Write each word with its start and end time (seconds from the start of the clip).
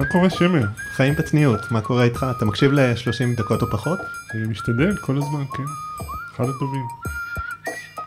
מה 0.00 0.06
קורה 0.06 0.30
שמר? 0.30 0.66
חיים 0.92 1.14
בצניעות, 1.14 1.70
מה 1.70 1.80
קורה 1.80 2.04
איתך? 2.04 2.26
אתה 2.36 2.44
מקשיב 2.44 2.72
ל-30 2.72 3.36
דקות 3.36 3.62
או 3.62 3.70
פחות? 3.70 3.98
אני 4.34 4.46
משתדל 4.46 4.96
כל 4.96 5.18
הזמן, 5.18 5.44
כן. 5.56 5.62
אחד 6.34 6.44
הטובים. 6.48 6.86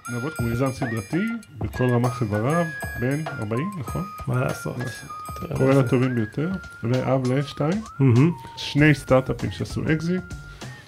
נעבוד 0.10 0.34
כמו 0.34 0.48
מיזם 0.48 0.72
סדרתי, 0.72 1.26
בכל 1.58 1.90
רמ"ח 1.90 2.22
איבריו, 2.22 2.66
בן 3.00 3.24
40, 3.40 3.72
נכון? 3.80 4.04
מה 4.28 4.40
לעשות? 4.40 4.76
קורה 5.56 5.74
לטובים 5.74 6.16
ביותר, 6.16 6.50
ואב 6.84 7.32
לשתיים. 7.32 7.82
שני 8.58 8.96
סטארט-אפים 8.96 9.52
שעשו 9.52 9.82
אקזיט. 9.94 10.24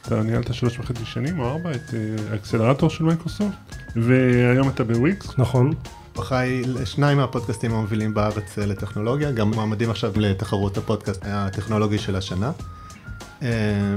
אתה 0.02 0.24
ניהלת 0.24 0.54
שלוש 0.54 0.80
וחצי 0.80 1.06
שנים 1.06 1.40
או 1.40 1.50
ארבע 1.50 1.72
את 1.72 1.94
אה, 1.94 2.32
ה 2.32 2.36
accelerator 2.36 2.90
של 2.90 3.04
מייקרוסופט, 3.04 3.76
והיום 3.96 4.70
אתה 4.70 4.84
בוויקס. 4.84 5.38
נכון. 5.38 5.74
אחראי 6.20 6.64
לשניים 6.66 7.18
מהפודקאסטים 7.18 7.74
המובילים 7.74 8.14
בארץ 8.14 8.60
אה, 8.60 8.66
לטכנולוגיה, 8.66 9.32
גם 9.32 9.52
מועמדים 9.54 9.90
עכשיו 9.90 10.12
לתחרות 10.16 10.78
הפודקאסט 10.78 11.22
הטכנולוגי 11.26 12.00
של 12.00 12.16
השנה. 12.16 12.52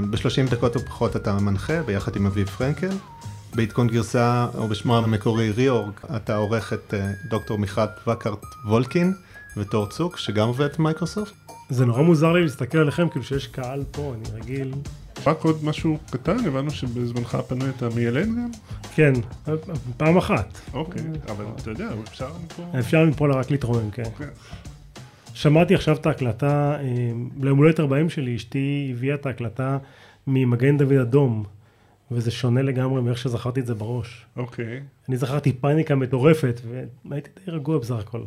ב-30 0.09 0.51
דקות 0.51 0.75
או 0.75 0.81
פחות 0.81 1.15
אתה 1.15 1.33
מנחה 1.33 1.81
ביחד 1.83 2.15
עם 2.15 2.25
אביב 2.25 2.47
פרנקל. 2.47 2.89
בעדכון 3.55 3.87
גרסה, 3.87 4.47
או 4.57 4.67
בשמו 4.67 4.97
המקורי 4.97 5.51
reorg, 5.51 5.91
אתה 6.15 6.35
עורך 6.35 6.73
את 6.73 6.93
אה, 6.93 7.11
דוקטור 7.29 7.57
מיכל 7.57 7.81
וקארט 8.07 8.45
וולקין 8.65 9.13
ותור 9.57 9.85
צוק, 9.85 10.17
שגם 10.17 10.47
עובד 10.47 10.69
מייקרוסופט. 10.79 11.33
זה 11.69 11.85
נורא 11.85 12.01
מוזר 12.01 12.31
לי 12.31 12.41
להסתכל 12.41 12.77
עליכם 12.77 13.09
כאילו 13.09 13.25
שיש 13.25 13.47
קהל 13.47 13.83
פה, 13.91 14.13
אני 14.15 14.39
רגיל. 14.41 14.73
רק 15.25 15.43
עוד 15.43 15.63
משהו 15.63 15.97
קטן, 16.11 16.45
הבנו 16.45 16.71
שבזמנך 16.71 17.35
הפנוי 17.35 17.69
אתה 17.69 17.89
מיילד 17.95 18.27
גם? 18.27 18.51
כן, 18.95 19.13
פעם 19.97 20.17
אחת. 20.17 20.59
אוקיי, 20.73 21.01
אבל 21.29 21.45
אתה 21.61 21.69
יודע, 21.69 21.89
אפשר 22.07 22.29
מפה... 22.45 22.63
אפשר 22.79 23.05
מפה 23.05 23.27
רק 23.27 23.51
להתרומם, 23.51 23.91
כן. 23.91 24.03
כן. 24.17 24.29
שמעתי 25.33 25.75
עכשיו 25.75 25.95
את 25.95 26.05
ההקלטה, 26.05 26.75
אה, 26.79 27.11
ליום 27.41 27.57
הולדת 27.57 27.79
40 27.79 28.09
שלי, 28.09 28.35
אשתי 28.35 28.93
הביאה 28.95 29.15
את 29.15 29.25
ההקלטה 29.25 29.77
ממגן 30.27 30.77
דוד 30.77 30.93
אדום, 30.93 31.43
וזה 32.11 32.31
שונה 32.31 32.61
לגמרי 32.61 33.01
מאיך 33.01 33.17
שזכרתי 33.17 33.59
את 33.59 33.65
זה 33.65 33.75
בראש. 33.75 34.25
אוקיי. 34.37 34.81
אני 35.09 35.17
זכרתי 35.17 35.53
פאניקה 35.53 35.95
מטורפת, 35.95 36.61
והייתי 37.05 37.29
די 37.45 37.51
רגוע 37.51 37.77
בסך 37.77 37.99
הכל. 37.99 38.21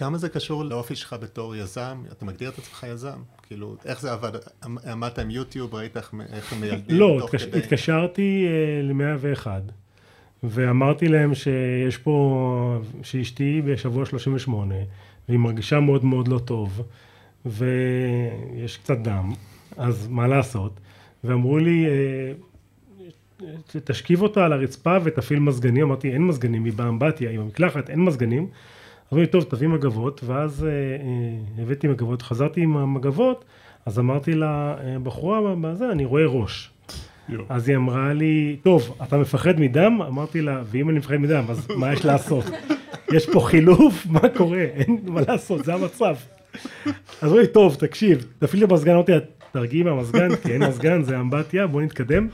כמה 0.00 0.18
זה 0.18 0.28
קשור 0.28 0.64
לאופי 0.64 0.96
שלך 0.96 1.16
בתור 1.20 1.56
יזם? 1.56 2.02
אתה 2.12 2.24
מגדיר 2.24 2.48
את 2.48 2.58
עצמך 2.58 2.86
יזם? 2.88 3.18
כאילו, 3.42 3.76
איך 3.84 4.00
זה 4.00 4.12
עבד? 4.12 4.32
עמדת 4.86 5.18
עם 5.18 5.30
יוטיוב, 5.30 5.74
ראית 5.74 5.96
איך 5.96 6.12
הם 6.52 6.60
מיילדים 6.60 6.96
לא, 6.96 7.16
תוך 7.20 7.34
התקש, 7.34 7.44
כדי? 7.44 7.58
התקשרתי 7.58 8.46
ל-101, 8.82 9.46
ואמרתי 10.42 11.08
להם 11.08 11.34
שיש 11.34 11.98
פה, 11.98 12.78
שאשתי 13.02 13.62
בשבוע 13.62 14.06
38, 14.06 14.74
והיא 15.28 15.38
מרגישה 15.38 15.80
מאוד 15.80 16.04
מאוד 16.04 16.28
לא 16.28 16.38
טוב, 16.38 16.82
ויש 17.46 18.76
קצת 18.76 18.98
דם, 18.98 19.32
אז 19.76 20.08
מה 20.08 20.28
לעשות? 20.28 20.80
ואמרו 21.24 21.58
לי, 21.58 21.86
אה, 21.86 22.32
תשכיב 23.84 24.22
אותה 24.22 24.44
על 24.44 24.52
הרצפה 24.52 24.96
ותפעיל 25.04 25.38
מזגנים, 25.38 25.86
אמרתי, 25.86 26.12
אין 26.12 26.26
מזגנים, 26.26 26.64
היא 26.64 26.72
באמבטיה, 26.72 27.30
עם 27.30 27.40
המקלחת, 27.40 27.90
אין 27.90 28.04
מזגנים. 28.04 28.48
אמרו 29.12 29.20
לי, 29.22 29.26
טוב, 29.26 29.44
תביא 29.44 29.68
מגבות, 29.68 30.20
ואז 30.24 30.64
אה, 30.64 30.70
אה, 30.70 31.62
הבאתי 31.62 31.88
מגבות, 31.88 32.22
חזרתי 32.22 32.60
עם 32.60 32.76
המגבות, 32.76 33.44
אז 33.86 33.98
אמרתי 33.98 34.32
לבחורה, 34.34 35.54
בזה, 35.60 35.90
אני 35.90 36.04
רואה 36.04 36.26
ראש. 36.26 36.70
אז 37.48 37.68
היא 37.68 37.76
אמרה 37.76 38.12
לי, 38.12 38.56
טוב, 38.62 38.96
אתה 39.02 39.18
מפחד 39.18 39.60
מדם? 39.60 40.02
אמרתי 40.02 40.40
לה, 40.40 40.62
ואם 40.66 40.90
אני 40.90 40.98
מפחד 40.98 41.16
מדם, 41.16 41.44
אז 41.48 41.68
מה 41.76 41.92
יש 41.92 42.04
לעשות? 42.04 42.44
יש 43.14 43.30
פה 43.30 43.40
חילוף? 43.40 44.06
מה 44.06 44.28
קורה? 44.36 44.62
אין 44.62 44.98
מה 45.04 45.20
לעשות, 45.28 45.64
זה 45.64 45.74
המצב. 45.74 46.16
אז 46.86 46.92
אמרו 47.24 47.38
לי, 47.38 47.46
טוב, 47.46 47.74
תקשיב, 47.74 48.26
תפעיל 48.38 48.64
את 48.64 48.70
המזגן, 48.70 48.92
אמרתי 48.92 49.12
לה, 49.12 49.18
תרגיעי 49.52 49.82
מהמזגן, 49.82 50.36
כי 50.36 50.52
אין 50.52 50.62
מזגן, 50.64 51.02
זה 51.02 51.20
אמבטיה, 51.20 51.66
בוא 51.66 51.82
נתקדם. 51.82 52.28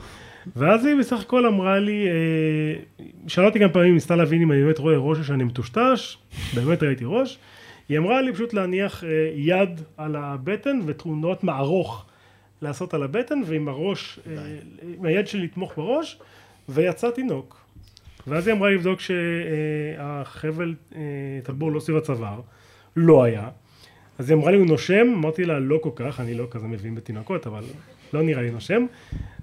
ואז 0.55 0.85
היא 0.85 0.95
בסך 0.99 1.21
הכל 1.21 1.45
אמרה 1.45 1.79
לי, 1.79 2.07
אה, 2.07 3.03
שאלה 3.27 3.47
אותי 3.47 3.59
כמה 3.59 3.69
פעמים, 3.69 3.93
ניסתה 3.93 4.15
להבין 4.15 4.41
אם 4.41 4.51
אני 4.51 4.63
באמת 4.63 4.79
רואה 4.79 4.97
ראש 4.97 5.17
או 5.17 5.23
שאני 5.23 5.43
מטושטש, 5.43 6.17
באמת 6.55 6.83
ראיתי 6.83 7.03
ראש. 7.07 7.39
היא 7.89 7.97
אמרה 7.97 8.21
לי 8.21 8.33
פשוט 8.33 8.53
להניח 8.53 9.03
אה, 9.03 9.09
יד 9.35 9.81
על 9.97 10.15
הבטן 10.15 10.79
ותמונות 10.85 11.43
מערוך 11.43 12.05
לעשות 12.61 12.93
על 12.93 13.03
הבטן, 13.03 13.41
ועם 13.45 13.67
הראש, 13.67 14.19
אה, 14.27 14.55
עם 14.97 15.05
היד 15.05 15.27
שלי 15.27 15.43
לתמוך 15.43 15.73
בראש, 15.77 16.19
ויצא 16.69 17.09
תינוק. 17.09 17.57
ואז 18.27 18.47
היא 18.47 18.55
אמרה 18.55 18.69
לבדוק 18.69 18.99
שהחבל 18.99 20.75
טבור 21.43 21.71
לא 21.71 21.79
סביב 21.79 21.97
הצוואר, 21.97 22.41
לא 22.95 23.23
היה. 23.23 23.49
אז 24.19 24.29
היא 24.29 24.37
אמרה 24.37 24.51
לי, 24.51 24.57
הוא 24.57 24.65
נושם? 24.65 25.07
אמרתי 25.15 25.45
לה, 25.45 25.59
לא 25.59 25.79
כל 25.83 25.89
כך, 25.95 26.19
אני 26.19 26.33
לא 26.33 26.47
כזה 26.51 26.67
מבין 26.67 26.95
בתינוקות, 26.95 27.47
אבל 27.47 27.63
לא 28.13 28.23
נראה 28.23 28.41
לי 28.41 28.51
נושם. 28.51 28.85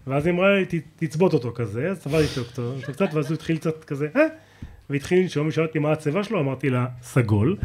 ואז 0.06 0.26
היא 0.26 0.34
אמרה 0.34 0.54
לי, 0.56 0.64
"ת- 0.64 0.74
תצבות 1.04 1.32
אותו 1.34 1.52
כזה, 1.54 1.88
אז 1.90 2.00
צבעתי 2.00 2.24
אותו 2.40 2.72
קצת- 2.92 3.14
ואז 3.14 3.26
הוא 3.30 3.34
התחיל 3.34 3.56
קצת 3.56 3.84
כזה, 3.84 4.08
אה? 4.16 4.20
והתחיל 4.90 5.18
לנשום, 5.18 5.48
ושאלתי 5.48 5.78
מה 5.78 5.92
הצבע 5.92 6.22
שלו, 6.24 6.40
אמרתי 6.40 6.70
לה, 6.70 6.86
סגול. 7.02 7.56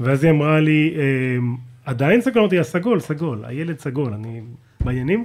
ואז 0.00 0.24
היא 0.24 0.32
אמרה 0.32 0.60
לי, 0.60 0.94
"אמ, 1.38 1.56
עדיין 1.84 2.20
סגול? 2.20 2.38
אמרתי 2.42 2.56
לה, 2.56 2.64
סגול, 2.64 3.00
סגול, 3.00 3.44
הילד 3.44 3.78
סגול, 3.78 4.12
אני 4.12 4.40
בעניינים. 4.84 5.24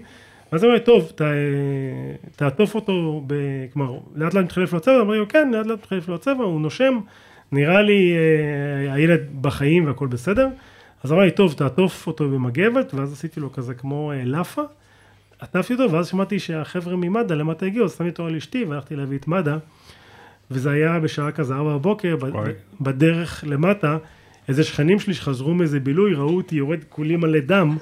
ואז 0.51 0.63
היא 0.63 0.69
אמרה 0.69 0.79
לי, 0.79 0.85
טוב, 0.85 1.11
ת, 1.15 1.21
תעטוף 2.35 2.75
אותו, 2.75 3.23
ב, 3.27 3.33
כלומר, 3.73 3.97
לאט 4.15 4.33
לאט 4.33 4.43
מתחלף 4.45 4.71
לו 4.73 4.77
הצבע, 4.77 5.01
אמרתי 5.01 5.17
לו, 5.19 5.27
כן, 5.27 5.51
לאט 5.53 5.65
לאט 5.65 5.79
מתחלף 5.79 6.07
לו 6.07 6.15
הצבע, 6.15 6.43
הוא 6.43 6.61
נושם, 6.61 6.99
נראה 7.51 7.81
לי 7.81 8.13
אה, 8.87 8.93
הילד 8.93 9.19
בחיים 9.41 9.85
והכל 9.87 10.07
בסדר. 10.07 10.47
אז 11.03 11.11
אמרה 11.11 11.25
לי, 11.25 11.31
טוב, 11.31 11.53
תעטוף 11.53 12.07
אותו 12.07 12.29
במגבת, 12.29 12.93
ואז 12.93 13.13
עשיתי 13.13 13.39
לו 13.39 13.51
כזה 13.51 13.73
כמו 13.73 14.11
אה, 14.11 14.23
לאפה. 14.25 14.61
עטפתי 15.43 15.73
אותו, 15.73 15.91
ואז 15.91 16.07
שמעתי 16.07 16.39
שהחבר'ה 16.39 16.95
ממד"א 16.95 17.33
למטה 17.35 17.65
הגיעו, 17.65 17.85
אז 17.85 17.91
שמתי 17.97 18.09
אותו 18.09 18.25
על 18.25 18.35
אשתי, 18.35 18.65
והלכתי 18.65 18.95
להביא 18.95 19.17
את 19.17 19.27
מד"א. 19.27 19.57
וזה 20.51 20.71
היה 20.71 20.99
בשעה 20.99 21.31
כזה 21.31 21.53
ארבע 21.55 21.73
בבוקר. 21.77 22.15
בדרך 22.81 23.43
למטה, 23.47 23.97
איזה 24.47 24.63
שכנים 24.63 24.99
שלי 24.99 25.13
שחזרו 25.13 25.53
מאיזה 25.53 25.79
בילוי, 25.79 26.13
ראו 26.13 26.35
אותי 26.37 26.55
יורד 26.55 26.79
כולי 26.89 27.15
מלא 27.15 27.39
דם, 27.39 27.77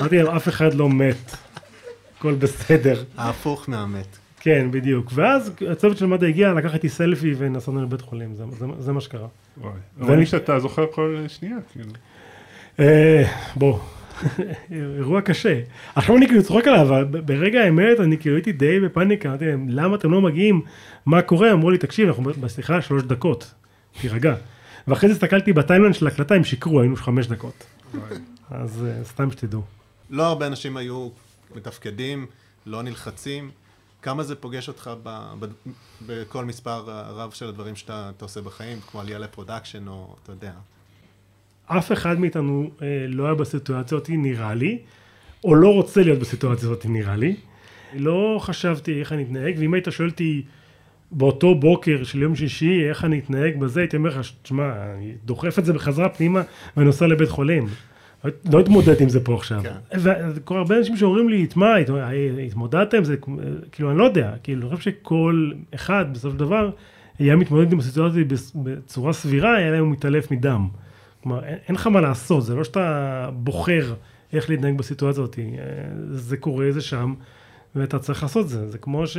אמרתי 0.00 0.18
להם, 0.18 0.26
אף 0.36 0.48
אחד 0.48 0.74
לא 0.74 0.88
מת, 0.88 1.36
הכל 2.18 2.34
בסדר. 2.34 3.02
ההפוך 3.16 3.68
מהמת. 3.68 4.18
כן, 4.40 4.68
בדיוק. 4.70 5.10
ואז 5.14 5.52
הצוות 5.70 5.96
של 5.96 6.06
מד"א 6.06 6.26
הגיע, 6.26 6.52
לקח 6.52 6.74
איתי 6.74 6.88
סלפי 6.88 7.34
ונסענו 7.38 7.82
לבית 7.82 8.00
חולים, 8.00 8.34
זה, 8.34 8.44
זה, 8.58 8.66
זה 8.78 8.92
מה 8.92 9.00
שקרה. 9.00 9.26
וואי. 9.60 9.72
ואני- 9.98 10.26
שאתה 10.26 10.58
זוכר 10.58 10.86
כל 10.92 11.24
שנייה, 11.28 11.56
כאילו. 11.72 11.90
אה, 12.80 13.24
בוא, 13.56 13.78
אירוע 14.96 15.20
קשה. 15.20 15.60
עכשיו 15.94 16.16
אני 16.16 16.26
כאילו 16.26 16.42
צוחק 16.42 16.68
עליו, 16.68 16.82
אבל 16.82 17.04
ברגע 17.04 17.60
האמת 17.60 18.00
אני 18.00 18.18
כאילו 18.18 18.36
הייתי 18.36 18.52
די 18.52 18.80
בפאניקה, 18.80 19.28
אמרתי 19.28 19.46
להם, 19.46 19.66
למה 19.68 19.96
אתם 19.96 20.10
לא 20.10 20.20
מגיעים? 20.20 20.62
מה 21.06 21.22
קורה? 21.22 21.52
אמרו 21.52 21.70
לי, 21.70 21.78
תקשיב, 21.78 22.08
אנחנו 22.08 22.22
בשיחה 22.22 22.82
שלוש 22.82 23.02
דקות, 23.02 23.54
תירגע. 24.00 24.34
ואחרי 24.88 25.08
זה 25.08 25.14
הסתכלתי 25.14 25.52
ב 25.52 25.56
timeline 25.56 25.92
של 25.92 26.06
ההקלטה, 26.06 26.34
הם 26.34 26.44
שיקרו, 26.44 26.80
היינו 26.80 26.96
חמש 26.96 27.26
דקות. 27.26 27.64
אז 28.50 28.84
אה, 28.84 29.04
סתם 29.04 29.30
שתדעו. 29.30 29.62
לא 30.10 30.26
הרבה 30.26 30.46
אנשים 30.46 30.76
היו 30.76 31.08
מתפקדים, 31.54 32.26
לא 32.66 32.82
נלחצים. 32.82 33.50
כמה 34.02 34.22
זה 34.22 34.34
פוגש 34.34 34.68
אותך 34.68 34.90
ב, 35.02 35.34
ב, 35.38 35.46
בכל 36.06 36.44
מספר 36.44 36.84
רב 36.88 37.30
של 37.30 37.48
הדברים 37.48 37.76
שאתה 37.76 38.10
אתה 38.16 38.24
עושה 38.24 38.40
בחיים, 38.40 38.80
כמו 38.80 39.00
עלייה 39.00 39.18
ל 39.18 39.24
production, 39.24 39.88
או 39.88 40.16
אתה 40.22 40.32
יודע. 40.32 40.52
אף 41.66 41.92
אחד 41.92 42.20
מאיתנו 42.20 42.70
אה, 42.82 42.86
לא 43.08 43.24
היה 43.24 43.34
בסיטואציה 43.34 43.96
הזאת, 43.98 44.10
נראה 44.12 44.54
לי, 44.54 44.78
או 45.44 45.54
לא 45.54 45.68
רוצה 45.74 46.02
להיות 46.02 46.18
בסיטואציה 46.18 46.68
הזאת, 46.68 46.86
נראה 46.86 47.16
לי. 47.16 47.36
לא 47.96 48.38
חשבתי 48.42 49.00
איך 49.00 49.12
אני 49.12 49.22
אתנהג, 49.22 49.54
ואם 49.58 49.74
היית 49.74 49.86
שואל 49.90 50.08
אותי 50.08 50.42
באותו 51.12 51.54
בוקר 51.54 52.04
של 52.04 52.22
יום 52.22 52.36
שישי, 52.36 52.88
איך 52.88 53.04
אני 53.04 53.18
אתנהג 53.18 53.58
בזה, 53.58 53.80
הייתי 53.80 53.96
אומר 53.96 54.10
לך, 54.10 54.30
תשמע, 54.42 54.72
אני 54.94 55.12
דוחף 55.24 55.58
את 55.58 55.64
זה 55.64 55.72
בחזרה 55.72 56.08
פנימה 56.08 56.42
ונוסע 56.76 57.06
לבית 57.06 57.28
חולים. 57.28 57.66
לא 58.52 58.60
אתמודד 58.60 59.00
עם 59.00 59.08
זה 59.08 59.24
פה 59.24 59.34
עכשיו. 59.34 59.62
כן. 59.62 59.98
וכל 60.34 60.56
הרבה 60.58 60.78
אנשים 60.78 60.96
שאומרים 60.96 61.28
לי, 61.28 61.46
תשמע, 61.46 61.76
הת- 61.76 61.90
התמודדת 62.46 62.94
עם 62.94 63.04
זה, 63.04 63.16
כאילו, 63.72 63.90
אני 63.90 63.98
לא 63.98 64.04
יודע, 64.04 64.32
כאילו, 64.42 64.68
אני 64.68 64.76
חושב 64.76 64.90
שכל 64.90 65.50
אחד, 65.74 66.04
בסופו 66.12 66.30
של 66.30 66.38
דבר, 66.38 66.70
היה 67.18 67.36
מתמודד 67.36 67.72
עם 67.72 67.78
הסיטואציה 67.78 68.22
בצורה 68.54 69.12
סבירה, 69.12 69.56
היה 69.56 69.70
להם 69.70 69.90
מתעלף 69.90 70.30
מדם. 70.30 70.68
כלומר, 71.22 71.44
אין, 71.44 71.58
אין 71.68 71.74
לך 71.74 71.86
מה 71.86 72.00
לעשות, 72.00 72.44
זה 72.44 72.54
לא 72.54 72.64
שאתה 72.64 73.28
בוחר 73.32 73.94
איך 74.32 74.50
להתנהג 74.50 74.78
בסיטואציה 74.78 75.22
הזאת, 75.22 75.38
אה, 75.38 75.44
זה 76.10 76.36
קורה, 76.36 76.66
זה 76.72 76.80
שם, 76.80 77.14
ואתה 77.74 77.98
צריך 77.98 78.22
לעשות 78.22 78.48
זה. 78.48 78.70
זה 78.70 78.78
כמו 78.78 79.06
ש... 79.06 79.16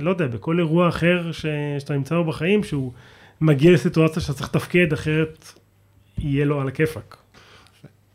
לא 0.00 0.10
יודע, 0.10 0.26
בכל 0.26 0.58
אירוע 0.58 0.88
אחר 0.88 1.32
ש... 1.32 1.46
שאתה 1.78 1.94
נמצא 1.94 2.14
בו 2.14 2.24
בחיים, 2.24 2.64
שהוא 2.64 2.92
מגיע 3.40 3.72
לסיטואציה 3.72 4.22
שאתה 4.22 4.32
צריך 4.32 4.48
לתפקד, 4.54 4.92
אחרת 4.92 5.52
יהיה 6.18 6.44
לו 6.44 6.60
על 6.60 6.68
הכיפאק. 6.68 7.16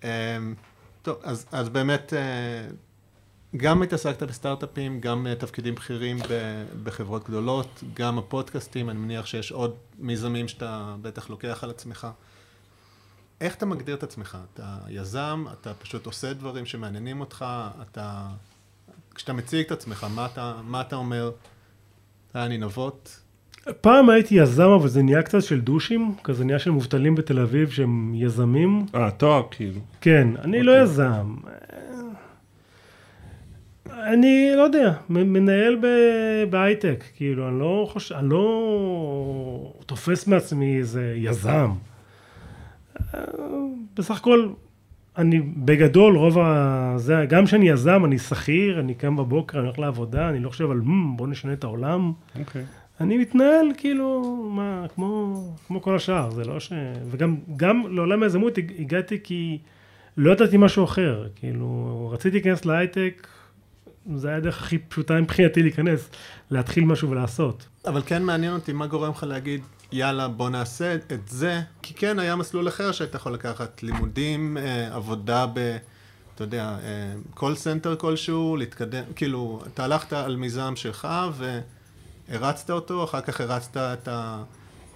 אמ, 0.03 0.07
טוב, 1.01 1.17
אז, 1.23 1.45
אז 1.51 1.69
באמת, 1.69 2.13
אה, 2.13 2.67
גם 3.57 3.83
התעסקת 3.83 4.23
בסטארט-אפים, 4.23 4.99
גם 4.99 5.27
אה, 5.27 5.35
תפקידים 5.35 5.75
בכירים 5.75 6.17
בחברות 6.83 7.29
גדולות, 7.29 7.83
גם 7.93 8.17
הפודקאסטים, 8.17 8.89
אני 8.89 8.99
מניח 8.99 9.25
שיש 9.25 9.51
עוד 9.51 9.75
מיזמים 9.99 10.47
שאתה 10.47 10.95
בטח 11.01 11.29
לוקח 11.29 11.63
על 11.63 11.69
עצמך. 11.69 12.07
איך 13.41 13.55
אתה 13.55 13.65
מגדיר 13.65 13.95
את 13.95 14.03
עצמך? 14.03 14.37
אתה 14.53 14.63
יזם, 14.89 15.45
אתה 15.61 15.73
פשוט 15.73 16.05
עושה 16.05 16.33
דברים 16.33 16.65
שמעניינים 16.65 17.19
אותך, 17.19 17.45
אתה... 17.81 18.25
כשאתה 19.15 19.33
מציג 19.33 19.65
את 19.65 19.71
עצמך, 19.71 20.07
מה 20.15 20.25
אתה, 20.25 20.53
מה 20.63 20.81
אתה 20.81 20.95
אומר? 20.95 21.31
היה 22.33 22.47
לי 22.47 22.57
נבות? 22.57 23.19
פעם 23.81 24.09
הייתי 24.09 24.35
יזם, 24.35 24.69
אבל 24.69 24.87
זה 24.87 25.03
נהיה 25.03 25.23
קצת 25.23 25.41
של 25.43 25.61
דושים, 25.61 26.15
כזה 26.23 26.45
נהיה 26.45 26.59
של 26.59 26.71
מובטלים 26.71 27.15
בתל 27.15 27.39
אביב 27.39 27.69
שהם 27.71 28.13
יזמים. 28.15 28.85
אה, 28.95 29.11
תואר 29.11 29.43
כאילו. 29.51 29.79
כן, 30.01 30.27
אני 30.43 30.63
לא 30.63 30.81
יזם. 30.81 31.35
אני 33.91 34.51
לא 34.55 34.61
יודע, 34.61 34.93
מ- 35.09 35.33
מנהל 35.33 35.75
ב- 35.81 36.49
בהייטק, 36.49 37.03
כאילו, 37.15 37.49
אני 37.49 37.59
לא 37.59 37.87
חושב, 37.91 38.15
אני 38.15 38.29
לא 38.29 39.73
תופס 39.85 40.27
מעצמי 40.27 40.77
איזה 40.77 41.13
יזם. 41.17 41.71
בסך 43.95 44.17
הכל, 44.17 44.49
אני 45.17 45.41
בגדול, 45.41 46.17
רוב 46.17 46.39
ה... 46.39 46.93
זה, 46.97 47.25
גם 47.29 47.45
כשאני 47.45 47.69
יזם, 47.69 48.05
אני 48.05 48.19
שכיר, 48.19 48.79
אני 48.79 48.93
קם 48.93 49.15
בבוקר, 49.15 49.57
אני 49.59 49.65
הולך 49.67 49.79
לעבודה, 49.79 50.29
אני 50.29 50.39
לא 50.39 50.49
חושב 50.49 50.71
על, 50.71 50.77
"מ, 50.81 51.17
בוא 51.17 51.27
נשנה 51.27 51.53
את 51.53 51.63
העולם. 51.63 52.11
אוקיי. 52.39 52.65
אני 53.01 53.17
מתנהל 53.17 53.67
כאילו, 53.77 54.21
מה, 54.51 54.85
כמו, 54.95 55.33
כמו 55.67 55.81
כל 55.81 55.95
השאר, 55.95 56.31
זה 56.31 56.43
לא 56.45 56.59
ש... 56.59 56.71
וגם 57.11 57.35
גם 57.57 57.83
לעולם 57.89 58.23
היזמות 58.23 58.57
הג- 58.57 58.71
הגעתי 58.79 59.19
כי 59.23 59.57
לא 60.17 60.31
ידעתי 60.31 60.57
משהו 60.57 60.83
אחר, 60.83 61.27
כאילו, 61.35 62.09
רציתי 62.13 62.35
להיכנס 62.35 62.65
להייטק, 62.65 63.27
זה 64.15 64.27
היה 64.27 64.37
הדרך 64.37 64.61
הכי 64.61 64.77
פשוטה 64.77 65.21
מבחינתי 65.21 65.61
להיכנס, 65.63 66.09
להתחיל 66.51 66.85
משהו 66.85 67.09
ולעשות. 67.09 67.67
אבל 67.87 68.01
כן 68.05 68.23
מעניין 68.23 68.53
אותי 68.53 68.73
מה 68.73 68.87
גורם 68.87 69.11
לך 69.11 69.23
להגיד, 69.23 69.61
יאללה, 69.93 70.27
בוא 70.27 70.49
נעשה 70.49 70.95
את 70.95 71.27
זה, 71.27 71.61
כי 71.81 71.93
כן 71.93 72.19
היה 72.19 72.35
מסלול 72.35 72.67
אחר 72.67 72.91
שהיית 72.91 73.15
יכול 73.15 73.33
לקחת, 73.33 73.83
לימודים, 73.83 74.57
אה, 74.57 74.95
עבודה 74.95 75.45
ב... 75.53 75.77
אתה 76.35 76.43
יודע, 76.43 76.77
call 77.33 77.55
center 77.55 77.95
כלשהו, 77.95 78.57
להתקדם, 78.57 79.03
כאילו, 79.15 79.61
אתה 79.73 79.83
הלכת 79.83 80.13
על 80.13 80.35
מיזם 80.35 80.73
שלך 80.75 81.07
והרצת 82.29 82.69
אותו, 82.69 83.03
אחר 83.03 83.21
כך 83.21 83.41
הרצת 83.41 83.77
את 83.77 84.09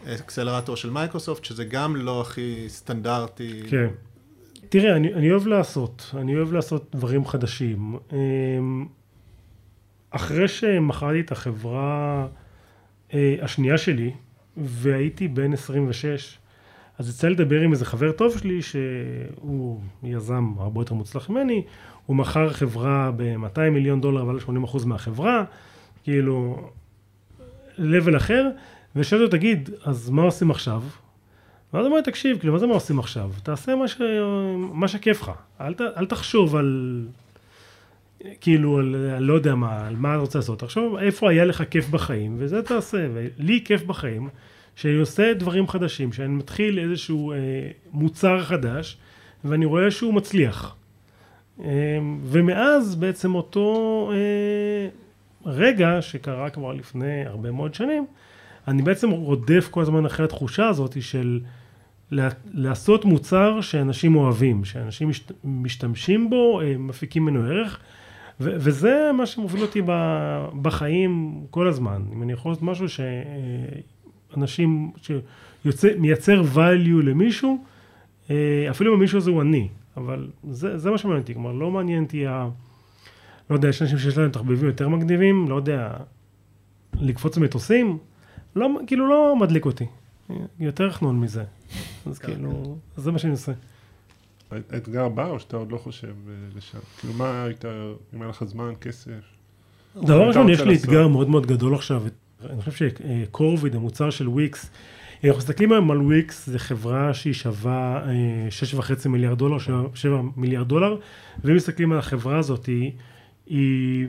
ה 0.05 0.11
accelerator 0.11 0.75
של 0.75 0.89
מייקרוסופט, 0.89 1.45
שזה 1.45 1.65
גם 1.65 1.95
לא 1.95 2.21
הכי 2.21 2.65
סטנדרטי. 2.67 3.63
כן. 3.69 3.87
תראה, 4.69 4.95
אני, 4.95 5.13
אני 5.13 5.31
אוהב 5.31 5.47
לעשות, 5.47 6.11
אני 6.17 6.35
אוהב 6.35 6.53
לעשות 6.53 6.95
דברים 6.95 7.25
חדשים. 7.25 7.97
אמ, 8.13 8.85
אחרי 10.09 10.47
שמכרתי 10.47 11.19
את 11.19 11.31
החברה 11.31 12.27
אה, 13.13 13.35
השנייה 13.41 13.77
שלי, 13.77 14.11
והייתי 14.57 15.27
בן 15.27 15.53
26, 15.53 16.37
אז 16.97 17.09
יצא 17.09 17.27
לדבר 17.27 17.61
עם 17.61 17.71
איזה 17.71 17.85
חבר 17.85 18.11
טוב 18.11 18.37
שלי, 18.37 18.61
שהוא 18.61 19.81
יזם 20.03 20.53
הרבה 20.57 20.81
יותר 20.81 20.93
מוצלח 20.93 21.29
ממני, 21.29 21.63
הוא 22.05 22.15
מכר 22.15 22.49
חברה 22.49 23.11
ב-200 23.15 23.69
מיליון 23.71 24.01
דולר, 24.01 24.21
אבל 24.21 24.39
80% 24.39 24.85
מהחברה, 24.85 25.43
כאילו, 26.03 26.69
level 27.77 28.17
אחר, 28.17 28.49
ושאלתי 28.95 29.23
אותו, 29.23 29.37
תגיד, 29.37 29.69
אז 29.83 30.09
מה 30.09 30.21
עושים 30.21 30.51
עכשיו? 30.51 30.83
ואז 31.73 31.85
אומר, 31.85 32.01
תקשיב, 32.01 32.37
כאילו, 32.37 32.53
מה 32.53 32.59
זה 32.59 32.67
מה 32.67 32.73
עושים 32.73 32.99
עכשיו? 32.99 33.31
תעשה 33.43 33.75
מה, 33.75 33.87
ש... 33.87 34.01
מה 34.73 34.87
שכיף 34.87 35.21
לך. 35.21 35.31
אל, 35.61 35.73
ת... 35.73 35.81
אל 35.81 36.05
תחשוב 36.05 36.55
על, 36.55 37.07
כאילו, 38.41 38.77
על, 38.77 38.95
על 39.15 39.23
לא 39.23 39.33
יודע 39.33 39.55
מה, 39.55 39.87
על 39.87 39.95
מה 39.95 40.13
אתה 40.13 40.21
רוצה 40.21 40.39
לעשות. 40.39 40.59
תחשוב 40.59 40.97
איפה 40.97 41.29
היה 41.29 41.45
לך 41.45 41.63
כיף 41.69 41.89
בחיים, 41.89 42.35
וזה 42.39 42.61
תעשה. 42.61 43.07
ולי 43.13 43.61
כיף 43.65 43.83
בחיים, 43.83 44.29
שאני 44.75 44.95
עושה 44.95 45.33
דברים 45.33 45.67
חדשים, 45.67 46.13
שאני 46.13 46.33
מתחיל 46.33 46.79
איזשהו 46.79 47.31
אה, 47.31 47.37
מוצר 47.91 48.43
חדש, 48.43 48.97
ואני 49.45 49.65
רואה 49.65 49.91
שהוא 49.91 50.13
מצליח. 50.13 50.75
אה, 51.63 51.67
ומאז 52.23 52.95
בעצם 52.95 53.35
אותו 53.35 54.11
אה, 54.13 54.89
רגע 55.45 55.97
שקרה 56.01 56.49
כבר 56.49 56.73
לפני 56.73 57.25
הרבה 57.25 57.51
מאוד 57.51 57.73
שנים, 57.73 58.05
אני 58.67 58.81
בעצם 58.81 59.09
רודף 59.09 59.67
כל 59.71 59.81
הזמן 59.81 60.05
אחרי 60.05 60.25
התחושה 60.25 60.67
הזאת 60.67 61.01
של 61.01 61.39
לעשות 62.53 63.05
מוצר 63.05 63.61
שאנשים 63.61 64.15
אוהבים, 64.15 64.65
שאנשים 64.65 65.09
משת, 65.09 65.31
משתמשים 65.43 66.29
בו, 66.29 66.61
אה, 66.61 66.77
מפיקים 66.77 67.25
ממנו 67.25 67.45
ערך, 67.45 67.79
ו- 68.39 68.55
וזה 68.55 69.11
מה 69.17 69.25
שמוביל 69.25 69.61
אותי 69.61 69.81
ב- 69.85 70.47
בחיים 70.61 71.41
כל 71.49 71.67
הזמן. 71.67 72.01
אם 72.13 72.23
אני 72.23 72.33
יכול 72.33 72.51
לעשות 72.51 72.63
משהו 72.63 72.85
שאנשים, 74.33 74.91
שמייצר 75.71 76.41
value 76.55 77.03
למישהו, 77.03 77.63
אה, 78.29 78.67
אפילו 78.69 78.93
אם 78.93 78.97
המישהו 78.97 79.17
הזה 79.17 79.31
הוא 79.31 79.41
אני, 79.41 79.67
אבל 79.97 80.27
זה, 80.49 80.77
זה 80.77 80.91
מה 80.91 80.97
שמעניין 80.97 81.21
אותי, 81.21 81.33
כלומר 81.33 81.51
לא 81.51 81.71
מעניין 81.71 82.03
אותי 82.03 82.27
ה... 82.27 82.49
לא 83.49 83.55
יודע, 83.55 83.67
יש 83.69 83.81
אנשים 83.81 83.97
שיש 83.97 84.17
להם 84.17 84.31
תחביבים 84.31 84.67
יותר 84.67 84.89
מגניבים, 84.89 85.49
לא 85.49 85.55
יודע, 85.55 85.93
לקפוץ 86.99 87.37
מטוסים, 87.37 87.97
לא, 88.55 88.69
כאילו 88.87 89.09
לא 89.09 89.35
מדליק 89.35 89.65
אותי, 89.65 89.85
יותר 90.59 90.91
חנון 90.91 91.19
מזה. 91.19 91.43
אז 92.05 92.19
כאילו, 92.19 92.77
זה 92.97 93.11
מה 93.11 93.19
שאני 93.19 93.31
עושה. 93.31 93.51
האתגר 94.51 95.03
הבא, 95.05 95.29
או 95.29 95.39
שאתה 95.39 95.57
עוד 95.57 95.71
לא 95.71 95.77
חושב 95.77 96.07
אה, 96.07 96.33
לשם? 96.55 96.79
כאילו, 96.99 97.13
מה 97.13 97.43
היית, 97.43 97.65
אם 98.15 98.21
היה 98.21 98.29
לך 98.29 98.43
זמן, 98.43 98.73
כסף? 98.81 99.11
דבר 99.95 100.27
ראשון, 100.27 100.49
יש 100.49 100.61
לי? 100.61 100.75
אתגר 100.75 101.07
מאוד 101.07 101.29
מאוד 101.29 101.45
גדול 101.45 101.75
עכשיו. 101.75 102.03
אני 102.49 102.61
חושב 102.61 102.89
שקורביד, 102.89 103.75
המוצר 103.75 104.09
של 104.09 104.27
וויקס, 104.27 104.69
אנחנו 105.23 105.37
מסתכלים 105.37 105.71
היום 105.71 105.91
על 105.91 106.01
וויקס, 106.01 106.49
זו 106.49 106.59
חברה 106.59 107.13
שהיא 107.13 107.33
שווה 107.33 108.05
אה, 108.07 108.47
6.5 108.79 109.07
מיליארד 109.07 109.37
דולר, 109.37 109.57
7 109.93 110.21
מיליארד 110.35 110.67
דולר, 110.67 110.97
ואם 111.43 111.55
מסתכלים 111.55 111.91
על 111.91 111.99
החברה 111.99 112.37
הזאת, 112.37 112.65
היא, 112.65 112.91
היא, 113.45 114.07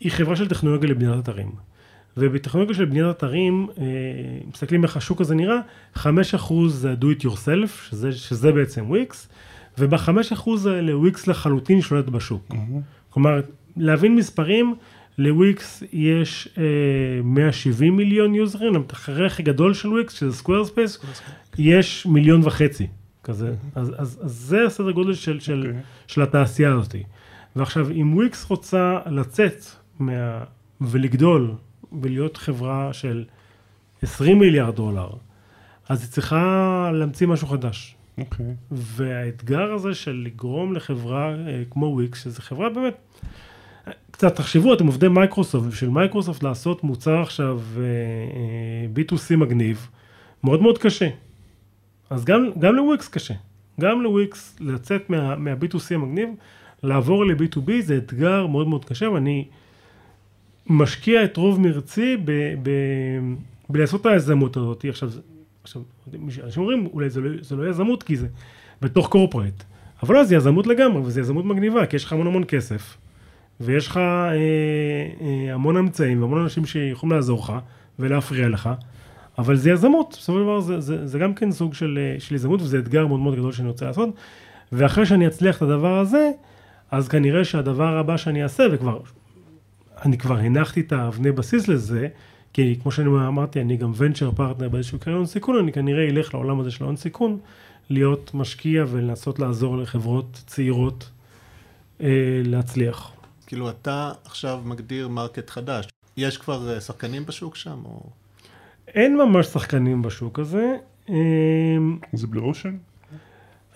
היא 0.00 0.12
חברה 0.12 0.36
של 0.36 0.48
טכנולוגיה 0.48 0.90
לבניית 0.90 1.18
אתרים. 1.18 1.52
ובטכנולוגיה 2.16 2.76
של 2.76 2.84
בניית 2.84 3.16
אתרים, 3.16 3.66
אה, 3.78 3.84
מסתכלים 4.52 4.82
איך 4.82 4.96
השוק 4.96 5.20
הזה 5.20 5.34
נראה, 5.34 5.58
5% 5.96 6.08
זה 6.68 6.94
do 7.00 7.04
it 7.04 7.24
yourself, 7.24 7.88
שזה, 7.90 8.12
שזה 8.12 8.52
בעצם 8.52 8.84
וויקס, 8.88 9.28
וב-5% 9.78 10.50
האלה 10.66 10.98
וויקס 10.98 11.26
לחלוטין 11.26 11.80
שולט 11.80 12.04
בשוק. 12.04 12.54
כלומר, 13.10 13.40
להבין 13.76 14.16
מספרים, 14.16 14.74
לוויקס 15.18 15.82
יש 15.92 16.48
אה, 16.58 17.22
170 17.24 17.96
מיליון 17.96 18.34
user 18.34 18.57
ים, 18.57 18.74
המתחרה 18.74 19.26
הכי 19.26 19.42
גדול 19.42 19.74
של 19.74 19.88
וויקס, 19.88 20.12
שזה 20.12 20.32
Squarespace, 20.32 20.98
יש 21.58 22.06
מיליון 22.06 22.40
וחצי 22.44 22.86
כזה. 23.24 23.54
אז, 23.74 23.92
אז, 23.98 24.20
אז 24.24 24.32
זה 24.32 24.64
הסדר 24.66 24.90
גודל 24.90 25.14
של, 25.14 25.40
של, 25.40 25.66
אוקיי. 25.66 25.82
של 26.06 26.22
התעשייה 26.22 26.72
הזאת. 26.72 26.94
ועכשיו, 27.56 27.90
אם 27.90 28.14
וויקס 28.14 28.44
רוצה 28.44 28.98
לצאת 29.06 29.64
מה, 29.98 30.40
ולגדול 30.80 31.50
ולהיות 32.02 32.36
חברה 32.36 32.92
של 32.92 33.24
20 34.02 34.38
מיליארד 34.38 34.76
דולר, 34.76 35.10
אז 35.88 36.02
היא 36.02 36.10
צריכה 36.10 36.90
להמציא 36.94 37.26
משהו 37.26 37.46
חדש. 37.46 37.96
אוקיי. 38.18 38.46
והאתגר 38.70 39.72
הזה 39.72 39.94
של 39.94 40.22
לגרום 40.26 40.72
לחברה 40.72 41.34
אה, 41.34 41.62
כמו 41.70 41.86
וויקס, 41.86 42.24
שזו 42.24 42.42
חברה 42.42 42.68
באמת, 42.68 42.94
קצת 44.10 44.36
תחשבו, 44.36 44.74
אתם 44.74 44.86
עובדי 44.86 45.08
מייקרוסופט, 45.08 45.66
בשביל 45.66 45.90
מייקרוסופט 45.90 46.42
לעשות 46.42 46.84
מוצר 46.84 47.20
עכשיו 47.20 47.60
אה, 47.76 47.82
אה, 47.82 48.86
B2C 48.94 49.36
מגניב, 49.36 49.88
מאוד 50.44 50.62
מאוד 50.62 50.78
קשה. 50.78 51.08
אז 52.10 52.24
גם, 52.24 52.50
גם 52.58 52.74
לוויקס 52.74 53.08
קשה. 53.08 53.34
גם 53.80 54.02
לוויקס 54.02 54.56
לצאת 54.60 55.10
מה, 55.10 55.36
מה-B2C 55.36 55.94
המגניב, 55.94 56.28
לעבור 56.82 57.26
ל-B2B 57.26 57.70
זה 57.80 57.96
אתגר 57.96 58.46
מאוד 58.46 58.68
מאוד 58.68 58.84
קשה, 58.84 59.10
ואני 59.10 59.44
משקיע 60.66 61.24
את 61.24 61.36
רוב 61.36 61.60
מרצי 61.60 62.16
ב, 62.24 62.30
ב, 62.62 62.70
בלעשות 63.68 64.00
את 64.00 64.06
היזמות 64.06 64.56
הזאת. 64.56 64.84
עכשיו, 64.88 65.10
עכשיו, 65.62 65.82
אנשים 66.44 66.62
אומרים, 66.62 66.88
אולי 66.92 67.10
זה 67.10 67.20
לא, 67.20 67.30
זה 67.42 67.56
לא 67.56 67.70
יזמות 67.70 68.02
כי 68.02 68.16
זה 68.16 68.26
בתוך 68.82 69.08
קורפרט. 69.08 69.64
אבל 70.02 70.14
לא, 70.14 70.24
זה 70.24 70.36
יזמות 70.36 70.66
לגמרי, 70.66 71.02
וזה 71.04 71.20
יזמות 71.20 71.44
מגניבה, 71.44 71.86
כי 71.86 71.96
יש 71.96 72.04
לך 72.04 72.12
המון 72.12 72.26
המון 72.26 72.44
כסף, 72.48 72.96
ויש 73.60 73.86
לך 73.86 73.96
אה, 73.96 74.32
אה, 74.32 75.54
המון 75.54 75.76
אמצעים 75.76 76.22
והמון 76.22 76.42
אנשים 76.42 76.66
שיכולים 76.66 77.12
לעזור 77.16 77.38
לך 77.38 77.52
ולהפריע 77.98 78.48
לך, 78.48 78.70
אבל 79.38 79.56
זה 79.56 79.70
יזמות, 79.70 80.16
בסופו 80.18 80.38
של 80.38 80.44
דבר 80.44 80.60
זה, 80.60 80.80
זה, 80.80 81.06
זה 81.06 81.18
גם 81.18 81.34
כן 81.34 81.52
סוג 81.52 81.74
של, 81.74 81.98
אה, 82.00 82.20
של 82.20 82.34
יזמות, 82.34 82.62
וזה 82.62 82.78
אתגר 82.78 83.06
מאוד 83.06 83.20
מאוד 83.20 83.34
גדול 83.34 83.52
שאני 83.52 83.68
רוצה 83.68 83.86
לעשות, 83.86 84.08
ואחרי 84.72 85.06
שאני 85.06 85.26
אצליח 85.26 85.56
את 85.56 85.62
הדבר 85.62 85.98
הזה, 85.98 86.30
אז 86.90 87.08
כנראה 87.08 87.44
שהדבר 87.44 87.98
הבא 87.98 88.16
שאני 88.16 88.42
אעשה, 88.42 88.64
וכבר, 88.72 88.98
אני 90.04 90.18
כבר 90.18 90.38
הנחתי 90.38 90.80
את 90.80 90.92
האבני 90.92 91.32
בסיס 91.32 91.68
לזה, 91.68 92.08
כי 92.52 92.78
כמו 92.82 92.92
שאני 92.92 93.08
אמרתי, 93.08 93.60
אני 93.60 93.76
גם 93.76 93.92
venture 93.96 94.30
partner 94.30 94.68
באיזשהו 94.68 94.98
קרן 94.98 95.26
סיכון, 95.26 95.58
אני 95.58 95.72
כנראה 95.72 96.04
אלך 96.08 96.34
לעולם 96.34 96.60
הזה 96.60 96.70
של 96.70 96.84
ההון 96.84 96.96
סיכון, 96.96 97.38
להיות 97.90 98.30
משקיע 98.34 98.84
ולנסות 98.88 99.38
לעזור 99.38 99.78
לחברות 99.78 100.42
צעירות 100.46 101.10
אה, 102.00 102.08
להצליח. 102.44 103.12
כאילו, 103.46 103.70
אתה 103.70 104.12
עכשיו 104.24 104.60
מגדיר 104.64 105.08
market 105.08 105.50
חדש. 105.50 105.88
יש 106.16 106.38
כבר 106.38 106.74
אה, 106.74 106.80
שחקנים 106.80 107.26
בשוק 107.26 107.56
שם, 107.56 107.78
או... 107.84 108.00
אין 108.88 109.16
ממש 109.16 109.46
שחקנים 109.46 110.02
בשוק 110.02 110.38
הזה. 110.38 110.76
אה, 111.10 111.14
זה 112.12 112.26
בלו 112.26 112.44
אושן? 112.44 112.76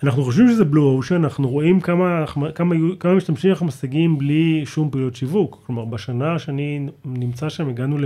אנחנו 0.03 0.23
חושבים 0.23 0.49
שזה 0.49 0.65
בלו 0.65 0.83
אושן, 0.83 1.15
אנחנו 1.15 1.49
רואים 1.49 1.81
כמה, 1.81 2.25
כמה, 2.55 2.75
כמה 2.99 3.15
משתמשים 3.15 3.51
אנחנו 3.51 3.65
משיגים 3.65 4.17
בלי 4.17 4.63
שום 4.65 4.89
פעילות 4.89 5.15
שיווק. 5.15 5.63
כלומר, 5.65 5.85
בשנה 5.85 6.39
שאני 6.39 6.87
נמצא 7.05 7.49
שם 7.49 7.69
הגענו 7.69 7.97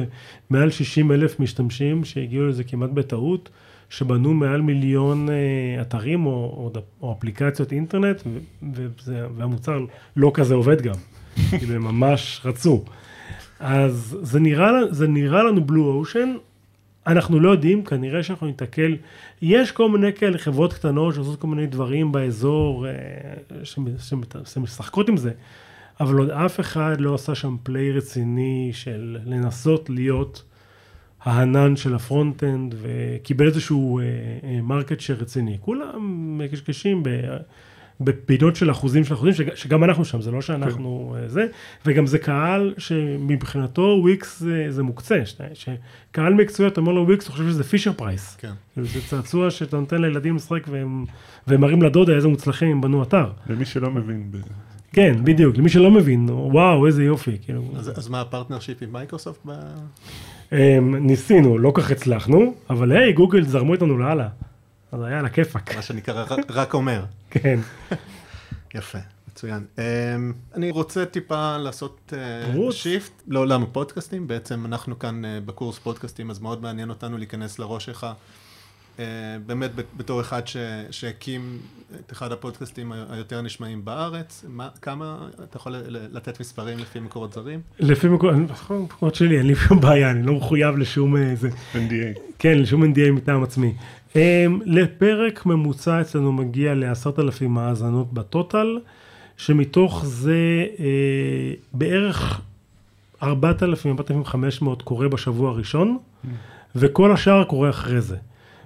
למעל 0.52 0.70
60 0.72 1.12
אלף 1.12 1.40
משתמשים 1.40 2.06
שהגיעו 2.06 2.48
לזה 2.48 2.64
כמעט 2.64 2.90
בטעות, 2.90 3.50
שבנו 3.90 4.34
מעל 4.34 4.62
מיליון 4.62 5.30
אה, 5.30 5.82
אתרים 5.82 6.26
או, 6.26 6.32
או, 6.32 6.72
או 7.02 7.12
אפליקציות 7.12 7.72
אינטרנט, 7.72 8.22
וזה, 8.74 9.26
והמוצר 9.38 9.86
לא 10.16 10.32
כזה 10.34 10.54
עובד 10.54 10.82
גם, 10.82 10.96
כאילו 11.60 11.76
הם 11.76 11.84
ממש 11.84 12.42
רצו. 12.46 12.84
אז 13.60 14.18
זה 14.22 14.40
נראה, 14.40 14.70
זה 14.90 15.08
נראה 15.08 15.44
לנו 15.44 15.64
blue 15.64 15.86
ocean, 15.86 16.34
אנחנו 17.08 17.40
לא 17.40 17.50
יודעים, 17.50 17.84
כנראה 17.84 18.24
שאנחנו 18.24 18.48
נתקל, 18.48 18.98
יש 19.42 19.72
כל 19.72 19.90
מיני 19.90 20.14
כאלה 20.14 20.38
חברות 20.38 20.74
קטנות 20.74 21.16
שעושות 21.16 21.40
כל 21.40 21.48
מיני 21.48 21.68
דברים 21.68 22.12
באזור, 22.12 22.88
אה, 22.88 22.94
שמשחקות 24.46 25.10
עם 25.10 25.18
זה, 25.18 25.32
אבל 26.00 26.18
עוד 26.18 26.30
אף 26.30 26.60
אחד 26.60 26.96
לא 27.02 27.16
עשה 27.16 27.36
שם 27.36 27.56
play 27.64 27.92
רציני 27.92 28.70
של 28.74 29.18
לנסות 29.26 29.90
להיות 29.90 30.44
הענן 31.24 31.76
של 31.76 31.96
ה 31.96 32.04
front-end 32.04 32.76
וקיבל 32.82 33.48
איזשהו 33.48 34.00
market 34.64 35.10
אה, 35.10 35.16
אה, 35.16 35.22
רציני. 35.22 35.58
כולם 35.62 36.38
מקשקשים 36.38 37.04
ב... 37.04 37.10
בפינות 38.02 38.56
של 38.56 38.72
אחוזים 38.72 39.04
של 39.04 39.14
אחוזים, 39.14 39.34
שגם 39.56 39.84
אנחנו 39.84 40.06
שם, 40.06 40.22
זה 40.22 40.32
לא 40.32 40.42
שאנחנו 40.42 41.16
כן. 41.22 41.28
זה, 41.28 41.48
וגם 41.86 42.08
זה 42.08 42.18
קהל 42.18 42.74
שמבחינתו 42.78 43.98
וויקס 44.02 44.40
זה, 44.40 44.66
זה 44.70 44.84
מוקצה, 44.84 45.22
שקהל 45.54 46.34
מקצועי, 46.34 46.68
אתה 46.68 46.82
אומר 46.82 46.92
לו 46.92 47.06
וויקס, 47.06 47.28
הוא 47.28 47.32
חושב 47.32 47.50
שזה 47.50 47.64
פישר 47.64 47.94
פרייס. 47.94 48.36
כן. 48.36 48.52
כאילו 48.74 48.88
זה 48.88 49.00
צעצוע 49.10 49.52
שאתה 49.52 49.78
נותן 49.78 50.02
לילדים 50.02 50.36
לשחק 50.36 50.68
והם, 50.68 51.06
והם 51.48 51.62
מראים 51.62 51.82
לדודה 51.82 52.14
איזה 52.14 52.28
מוצלחים 52.28 52.72
הם 52.72 52.82
בנו 52.82 53.04
אתר. 53.04 53.32
למי 53.50 53.66
שלא 53.66 53.92
מבין. 53.92 54.32
ב... 54.32 54.38
כן, 54.94 55.16
בדיוק, 55.24 55.58
למי 55.58 55.70
שלא 55.70 55.92
מבין, 55.92 56.30
וואו, 56.30 56.88
איזה 56.88 57.04
יופי. 57.04 57.38
כאילו. 57.42 57.64
אז, 57.76 58.00
אז 58.00 58.08
מה 58.08 58.22
ה 58.22 58.60
partnership 58.60 58.82
עם 58.82 58.94
מייקרוסופט? 58.94 59.40
ב... 59.46 59.52
אמ, 60.54 60.96
ניסינו, 60.96 61.58
לא 61.58 61.63
כל 61.63 61.72
כך 61.76 61.92
הצלחנו, 61.92 62.54
אבל 62.70 62.92
היי, 62.92 63.14
גוגל 63.14 63.44
זרמו 63.44 63.74
איתנו 63.74 63.98
לאללה. 63.98 64.28
אז 64.92 65.02
היה 65.04 65.20
על 65.20 65.26
הכיפאק. 65.26 65.76
מה 65.76 65.82
שנקרא, 65.82 66.26
רק 66.50 66.74
אומר. 66.74 67.04
כן. 67.34 67.60
יפה, 68.76 68.98
מצוין. 69.32 69.66
אמ, 69.78 70.34
אני 70.54 70.72
רוצה 70.72 71.06
טיפה 71.06 71.58
לעשות 71.58 72.14
shift 72.72 73.12
אה, 73.12 73.24
לעולם 73.28 73.64
הפודקאסטים. 73.64 74.28
בעצם 74.28 74.66
אנחנו 74.66 75.00
כאן 75.00 75.26
אה, 75.26 75.40
בקורס 75.46 75.80
פודקאסטים, 75.80 76.30
אז 76.32 76.40
מאוד 76.40 76.62
מעניין 76.62 76.90
אותנו 76.90 77.18
להיכנס 77.18 77.60
לראש 77.60 77.86
שלך. 77.86 78.08
אה, 79.00 79.06
באמת 79.46 79.72
בתור 79.98 80.22
אחד 80.22 80.42
שהקים 80.92 81.60
את 82.00 82.12
אחד 82.12 82.32
הפודקאסטים 82.32 82.92
היותר 83.10 83.42
נשמעים 83.42 83.86
בארץ, 83.86 84.46
מה, 84.48 84.70
כמה, 84.82 85.28
אתה 85.44 85.58
יכול 85.58 85.76
לתת 85.88 86.40
מספרים 86.40 86.80
לפי 86.80 87.00
מקורות 87.00 87.34
זרים? 87.34 87.62
לפי 87.80 88.08
מקורות 88.08 89.16
שלי, 89.16 89.38
אין 89.38 89.48
לי 89.48 89.56
שום 89.56 89.82
בעיה, 89.82 90.12
אני 90.12 90.24
לא 90.24 90.34
מחויב 90.34 90.78
לשום 90.78 91.18
איזה... 91.18 91.50
NDA. 91.74 92.20
כן, 92.40 92.58
לשום 92.58 92.84
NDA 92.84 93.12
מטעם 93.12 93.44
עצמי. 93.44 93.74
Um, 94.14 94.16
לפרק 94.66 95.46
ממוצע 95.46 96.02
אצלנו 96.02 96.32
מגיע 96.32 96.74
לעשרת 96.74 97.20
אלפים 97.20 97.58
האזנות 97.58 98.14
בטוטל, 98.14 98.80
שמתוך 99.38 100.06
זה 100.06 100.66
uh, 100.76 100.80
בערך 101.74 102.42
4,000-4,500 103.22 103.26
קורה 104.84 105.08
בשבוע 105.08 105.50
הראשון, 105.50 105.98
mm. 105.98 106.28
וכל 106.76 107.12
השאר 107.12 107.44
קורה 107.44 107.70
אחרי 107.70 108.02
זה. 108.02 108.18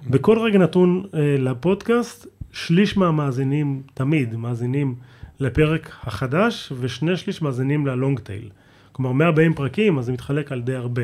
בכל 0.06 0.38
רגע 0.38 0.58
נתון 0.58 1.04
uh, 1.04 1.16
לפודקאסט, 1.38 2.26
שליש 2.52 2.96
מהמאזינים 2.96 3.82
תמיד 3.94 4.36
מאזינים 4.36 4.94
לפרק 5.40 5.96
החדש, 6.02 6.72
ושני 6.80 7.16
שליש 7.16 7.42
מאזינים 7.42 7.86
ללונג 7.86 8.20
טייל. 8.20 8.48
כלומר 8.92 9.12
140 9.12 9.54
פרקים, 9.54 9.98
אז 9.98 10.04
זה 10.04 10.12
מתחלק 10.12 10.52
על 10.52 10.60
די 10.60 10.74
הרבה. 10.74 11.02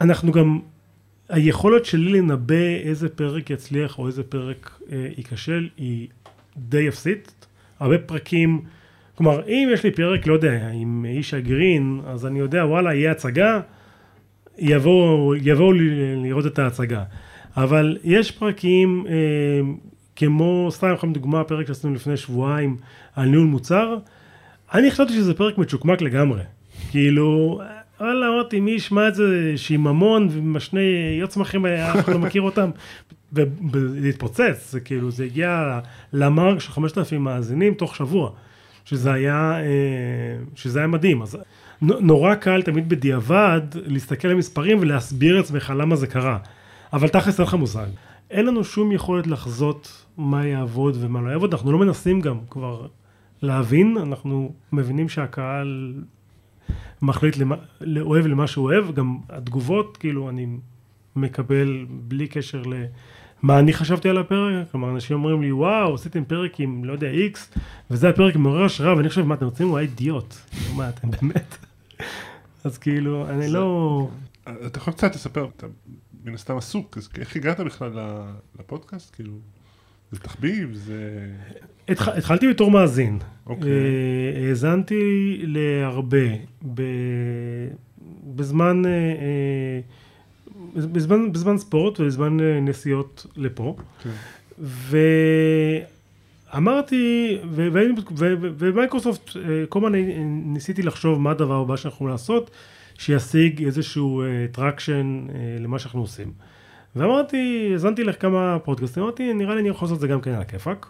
אנחנו 0.00 0.32
גם 0.32 0.58
היכולת 1.28 1.84
שלי 1.84 2.20
לנבא 2.20 2.76
איזה 2.82 3.08
פרק 3.08 3.50
יצליח 3.50 3.98
או 3.98 4.06
איזה 4.06 4.22
פרק 4.22 4.80
אה, 4.92 5.06
ייכשל 5.16 5.68
היא 5.76 6.08
די 6.56 6.88
אפסית. 6.88 7.46
הרבה 7.80 7.98
פרקים, 7.98 8.60
כלומר 9.14 9.46
אם 9.46 9.68
יש 9.72 9.84
לי 9.84 9.90
פרק, 9.90 10.26
לא 10.26 10.34
יודע, 10.34 10.68
עם 10.72 11.04
איש 11.08 11.34
הגרין, 11.34 12.00
אז 12.06 12.26
אני 12.26 12.38
יודע 12.38 12.64
וואלה 12.64 12.94
יהיה 12.94 13.10
הצגה, 13.10 13.60
יבואו 14.58 15.34
יבוא 15.34 15.74
לראות 16.16 16.46
את 16.46 16.58
ההצגה. 16.58 17.04
אבל 17.56 17.98
יש 18.04 18.30
פרקים 18.30 19.04
אה, 19.08 19.12
כמו, 20.16 20.68
סתם 20.70 20.92
לכם 20.92 21.12
דוגמה, 21.12 21.44
פרק 21.44 21.66
שעשינו 21.66 21.94
לפני 21.94 22.16
שבועיים 22.16 22.76
על 23.16 23.28
ניהול 23.28 23.46
מוצר, 23.46 23.96
אני 24.74 24.90
חשבתי 24.90 25.12
שזה 25.12 25.34
פרק 25.34 25.58
מצ'וקמק 25.58 26.00
לגמרי. 26.00 26.42
כאילו, 26.90 27.60
וואלה, 28.00 28.28
אמרתי, 28.28 28.60
מי 28.60 28.70
ישמע 28.70 29.08
את 29.08 29.14
זה? 29.14 29.52
שיממון 29.56 30.28
ומשני 30.30 31.16
יוצמחים, 31.20 31.66
אף 31.66 31.96
אחד 32.00 32.12
לא 32.12 32.18
מכיר 32.18 32.42
אותם, 32.42 32.70
וזה 33.32 34.08
התפוצץ, 34.08 34.70
זה 34.70 34.80
כאילו, 34.80 35.10
זה 35.10 35.24
הגיע 35.24 35.80
למרק 36.12 36.60
של 36.60 36.72
5,000 36.72 37.24
מאזינים 37.24 37.74
תוך 37.74 37.96
שבוע, 37.96 38.30
שזה 38.84 39.12
היה, 39.12 39.60
אה, 39.60 40.36
שזה 40.54 40.78
היה 40.78 40.88
מדהים. 40.88 41.22
אז 41.22 41.38
נורא 41.82 42.34
קל 42.34 42.62
תמיד 42.62 42.88
בדיעבד 42.88 43.60
להסתכל 43.74 44.28
על 44.28 44.34
מספרים 44.34 44.78
ולהסביר 44.80 45.36
לעצמך 45.36 45.72
למה 45.76 45.96
זה 45.96 46.06
קרה, 46.06 46.38
אבל 46.92 47.08
תכלס 47.08 47.40
אין 47.40 47.46
לך 47.48 47.54
מושג. 47.54 47.86
אין 48.30 48.46
לנו 48.46 48.64
שום 48.64 48.92
יכולת 48.92 49.26
לחזות 49.26 50.06
מה 50.16 50.46
יעבוד 50.46 50.96
ומה 51.00 51.20
לא 51.20 51.30
יעבוד, 51.30 51.54
אנחנו 51.54 51.72
לא 51.72 51.78
מנסים 51.78 52.20
גם 52.20 52.38
כבר 52.50 52.86
להבין, 53.42 53.96
אנחנו 53.96 54.52
מבינים 54.72 55.08
שהקהל 55.08 55.94
מחליט 57.02 57.36
למה, 57.36 57.56
אוהב 58.00 58.26
למה 58.26 58.46
שהוא 58.46 58.64
אוהב, 58.64 58.94
גם 58.94 59.18
התגובות, 59.28 59.96
כאילו, 59.96 60.28
אני 60.28 60.46
מקבל 61.16 61.86
בלי 61.90 62.28
קשר 62.28 62.62
למה 62.62 63.58
אני 63.58 63.72
חשבתי 63.72 64.08
על 64.08 64.18
הפרק, 64.18 64.70
כלומר, 64.70 64.90
אנשים 64.90 65.16
אומרים 65.16 65.42
לי, 65.42 65.52
וואו, 65.52 65.94
עשיתם 65.94 66.24
פרק 66.24 66.60
עם, 66.60 66.84
לא 66.84 66.92
יודע, 66.92 67.10
איקס, 67.10 67.54
וזה 67.90 68.08
הפרק 68.08 68.36
מעורר 68.36 68.64
השראה, 68.64 68.96
ואני 68.96 69.08
חושב, 69.08 69.22
מה, 69.22 69.34
אתם 69.34 69.44
רוצים? 69.44 69.68
הוא 69.68 69.78
היה 69.78 69.88
אידיוט. 69.88 70.34
מה, 70.76 70.88
אתם 70.88 71.10
באמת? 71.10 71.56
אז 72.64 72.78
כאילו, 72.78 73.28
אני 73.28 73.48
לא... 73.48 74.08
אתה 74.66 74.78
יכול 74.78 74.92
קצת 74.92 75.14
לספר, 75.14 75.48
אתה 75.56 75.66
מן 76.24 76.34
הסתם 76.34 76.56
עסוק, 76.56 76.98
אז 76.98 77.08
איך 77.18 77.36
הגעת 77.36 77.60
בכלל 77.60 77.92
לפודקאסט? 78.58 79.14
כאילו... 79.14 79.32
זה 80.12 80.20
תחביב? 80.20 80.74
זה... 80.74 81.28
התח... 81.88 82.08
התחלתי 82.08 82.48
בתור 82.48 82.70
מאזין. 82.70 83.18
אוקיי. 83.46 83.70
אה, 83.70 84.48
האזנתי 84.48 85.40
להרבה. 85.42 86.26
ב... 86.74 86.82
בזמן, 88.36 88.82
אה, 88.86 88.90
אה, 88.90 89.80
בזמן, 90.92 91.32
בזמן 91.32 91.58
ספורט 91.58 92.00
ובזמן 92.00 92.36
נסיעות 92.40 93.26
לפה. 93.36 93.76
כן. 94.02 94.10
ואמרתי, 96.52 97.38
ומייקרוסופט, 98.58 99.30
כל 99.68 99.78
הזמן 99.78 99.92
ניסיתי 100.26 100.82
לחשוב 100.82 101.20
מה 101.20 101.30
הדבר 101.30 101.54
הבא 101.60 101.76
שאנחנו 101.76 101.96
יכולים 101.96 102.12
לעשות, 102.12 102.50
שישיג 102.98 103.64
איזשהו 103.64 104.22
traction 104.52 105.26
למה 105.60 105.78
שאנחנו 105.78 106.00
עושים. 106.00 106.32
ואמרתי, 106.96 107.68
האזנתי 107.72 108.04
לך 108.04 108.22
כמה 108.22 108.58
פודקאסטים, 108.64 109.02
אמרתי, 109.02 109.34
נראה 109.34 109.54
לי 109.54 109.60
אני 109.60 109.68
יכול 109.68 109.86
לעשות 109.86 109.96
את 109.96 110.00
זה 110.00 110.08
גם 110.08 110.20
כן 110.20 110.30
על 110.30 110.40
הכיפאק. 110.40 110.86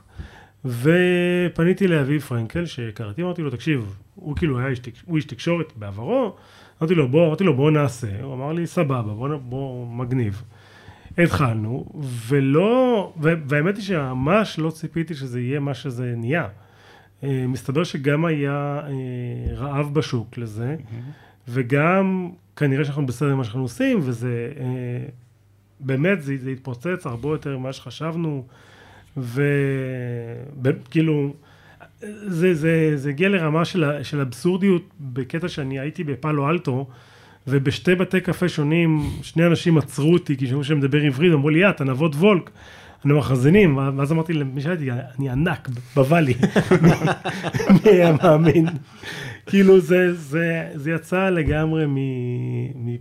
ופניתי 0.64 1.88
לאביב 1.88 2.20
פרנקל, 2.20 2.66
שהכרתי, 2.66 3.22
אמרתי 3.22 3.42
לו, 3.42 3.50
תקשיב, 3.50 3.96
הוא 4.14 4.36
כאילו 4.36 4.58
היה 4.58 4.68
איש, 4.68 4.80
הוא 5.04 5.16
איש 5.16 5.24
תקשורת 5.24 5.72
בעברו, 5.76 6.36
אמרתי 6.80 6.94
לו, 6.94 7.08
בוא, 7.08 7.26
אמרתי 7.26 7.44
לו, 7.44 7.56
בוא 7.56 7.70
נעשה, 7.70 8.22
הוא 8.22 8.34
אמר 8.34 8.52
לי, 8.52 8.66
סבבה, 8.66 9.02
בוא, 9.02 9.36
בוא 9.36 9.86
מגניב. 9.86 10.42
התחלנו, 11.18 11.86
ולא, 12.28 13.12
והאמת 13.20 13.76
היא 13.76 13.84
שממש 13.84 14.58
לא 14.58 14.70
ציפיתי 14.70 15.14
שזה 15.14 15.40
יהיה 15.40 15.60
מה 15.60 15.74
שזה 15.74 16.14
נהיה. 16.16 16.48
אה, 17.24 17.44
מסתבר 17.48 17.84
שגם 17.84 18.24
היה 18.24 18.80
אה, 18.86 19.54
רעב 19.54 19.94
בשוק 19.94 20.38
לזה, 20.38 20.76
וגם 21.48 22.30
כנראה 22.56 22.84
שאנחנו 22.84 23.06
בסדר 23.06 23.28
במה 23.28 23.44
שאנחנו 23.44 23.62
עושים, 23.62 23.98
וזה 24.02 24.52
אה, 24.60 24.64
באמת 25.80 26.22
זה, 26.22 26.36
זה 26.36 26.50
התפוצץ 26.50 27.06
הרבה 27.06 27.28
יותר 27.28 27.58
ממה 27.58 27.72
שחשבנו, 27.72 28.46
וכאילו, 30.62 31.34
זה, 32.26 32.54
זה, 32.54 32.92
זה 32.94 33.08
הגיע 33.08 33.28
לרמה 33.28 33.64
של, 33.64 34.02
של 34.02 34.20
אבסורדיות 34.20 34.82
בקטע 35.00 35.48
שאני 35.48 35.80
הייתי 35.80 36.04
בפאלו 36.04 36.50
אלטו, 36.50 36.86
ובשתי 37.46 37.94
בתי 37.94 38.20
קפה 38.20 38.48
שונים, 38.48 39.00
שני 39.22 39.46
אנשים 39.46 39.78
עצרו 39.78 40.12
אותי, 40.12 40.36
כי 40.36 40.46
שמעו 40.46 40.64
שאני 40.64 40.78
מדבר 40.78 41.02
עברית, 41.02 41.32
אמרו 41.32 41.50
לי, 41.50 41.58
יא, 41.58 41.70
אתה 41.70 41.84
נבות 41.84 42.14
וולק. 42.14 42.50
אני 43.04 43.12
מחזינים, 43.12 43.76
ואז 43.76 44.12
אמרתי 44.12 44.32
למי 44.32 44.60
שהייתי, 44.60 44.90
אני 44.90 45.30
ענק 45.30 45.68
בוואלי, 45.94 46.34
מי 47.84 47.90
היה 47.90 48.12
מאמין? 48.12 48.66
כאילו 49.46 49.80
זה, 49.80 50.14
זה, 50.14 50.70
זה 50.74 50.90
יצא 50.90 51.28
לגמרי 51.28 51.86
מ, 51.86 51.96
מ, 52.74 52.96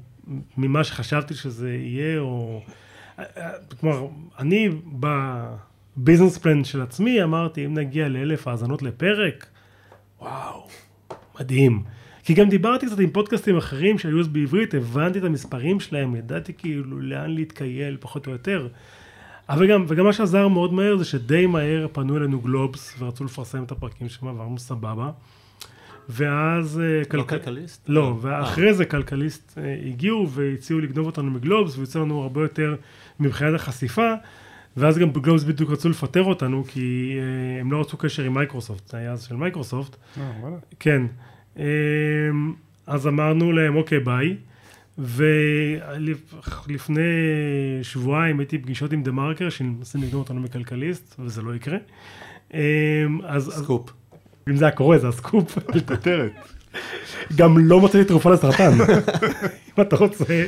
ממה 0.58 0.84
שחשבתי 0.84 1.34
שזה 1.34 1.74
יהיה, 1.74 2.20
או... 2.20 2.62
כלומר, 3.80 4.08
אני 4.40 4.70
ב... 5.00 5.08
ביזנס 5.96 6.38
פלן 6.38 6.64
של 6.64 6.82
עצמי, 6.82 7.24
אמרתי, 7.24 7.66
אם 7.66 7.74
נגיע 7.74 8.08
לאלף 8.08 8.48
האזנות 8.48 8.82
לפרק, 8.82 9.46
וואו, 10.22 10.68
מדהים. 11.40 11.84
כי 12.24 12.34
גם 12.34 12.50
דיברתי 12.50 12.86
קצת 12.86 13.00
עם 13.00 13.10
פודקאסטים 13.10 13.58
אחרים 13.58 13.98
שהיו 13.98 14.20
אז 14.20 14.28
בעברית, 14.28 14.74
הבנתי 14.74 15.20
את 15.20 15.24
המספרים 15.24 15.80
שלהם, 15.80 16.16
ידעתי 16.16 16.54
כאילו 16.54 17.00
לאן 17.00 17.32
להתקייל, 17.32 17.98
פחות 18.00 18.28
או 18.28 18.32
יותר. 18.32 18.68
אבל 19.50 19.68
גם, 19.68 19.86
וגם 19.88 20.06
מה 20.06 20.14
שעזר 20.14 20.48
מאוד 20.48 20.74
מהר 20.74 20.98
זה 20.98 21.06
שדי 21.06 21.46
מהר 21.46 21.88
פנו 21.92 22.18
אלינו 22.18 22.40
גלובס 22.42 22.96
ורצו 23.00 23.24
לפרסם 23.24 23.64
את 23.64 23.72
הפרקים 23.72 24.10
שם, 24.10 24.26
ואמרנו 24.26 24.60
סבבה. 24.60 25.10
ואז... 26.10 26.80
אה, 26.84 27.00
לא 27.00 27.04
כלכל- 27.04 27.24
כלכליסט? 27.38 27.86
לא, 27.90 28.18
ואחרי 28.22 28.74
זה 28.74 28.86
כלכליסט 28.86 29.58
אה, 29.58 29.76
הגיעו 29.88 30.30
והציעו 30.30 30.80
לגנוב 30.80 31.06
אותנו 31.06 31.32
מגלובס, 31.32 31.78
ויוצא 31.78 32.00
לנו 32.00 32.22
הרבה 32.22 32.42
יותר 32.42 32.76
מבחינת 33.20 33.54
החשיפה, 33.56 34.14
ואז 34.78 34.98
גם 34.98 35.12
גלובס 35.12 35.44
בדיוק 35.44 35.70
רצו 35.72 35.90
לפטר 35.90 36.24
אותנו, 36.24 36.64
כי 36.68 37.16
אה, 37.18 37.62
הם 37.62 37.72
לא 37.72 37.82
רצו 37.82 37.98
קשר 37.98 38.24
עם 38.24 38.34
מייקרוסופט, 38.34 38.88
זה 38.88 38.98
היה 38.98 39.12
אז 39.12 39.24
של 39.24 39.36
מייקרוסופט. 39.36 39.96
אה, 40.18 40.32
וואלה. 40.42 40.56
כן. 40.80 41.02
אז 42.88 43.08
אמרנו 43.08 43.52
להם, 43.52 43.76
אוקיי, 43.76 44.00
ביי. 44.00 44.38
ולפני 44.98 47.02
שבועיים 47.82 48.40
הייתי 48.40 48.58
פגישות 48.58 48.94
עם 48.94 49.04
דה 49.04 49.12
מרקר, 49.12 49.50
שמנסים 49.50 50.02
לגנוב 50.02 50.22
אותנו 50.22 50.42
מכלכליסט, 50.42 51.16
וזה 51.20 51.42
לא 51.42 51.56
יקרה. 51.56 51.78
אמ, 52.54 52.60
אז, 53.24 53.50
סקופ. 53.50 53.90
אם 54.50 54.56
זה 54.56 54.66
היה 54.66 54.76
קורה, 54.76 54.98
זה 54.98 55.08
הסקופ. 55.08 55.58
כותרת. 55.88 56.32
גם 57.36 57.58
לא 57.58 57.82
מצאתי 57.82 58.04
תרופה 58.04 58.30
לסרטן, 58.30 58.72
אם 59.78 59.82
אתה 59.82 59.96
רוצה 59.96 60.46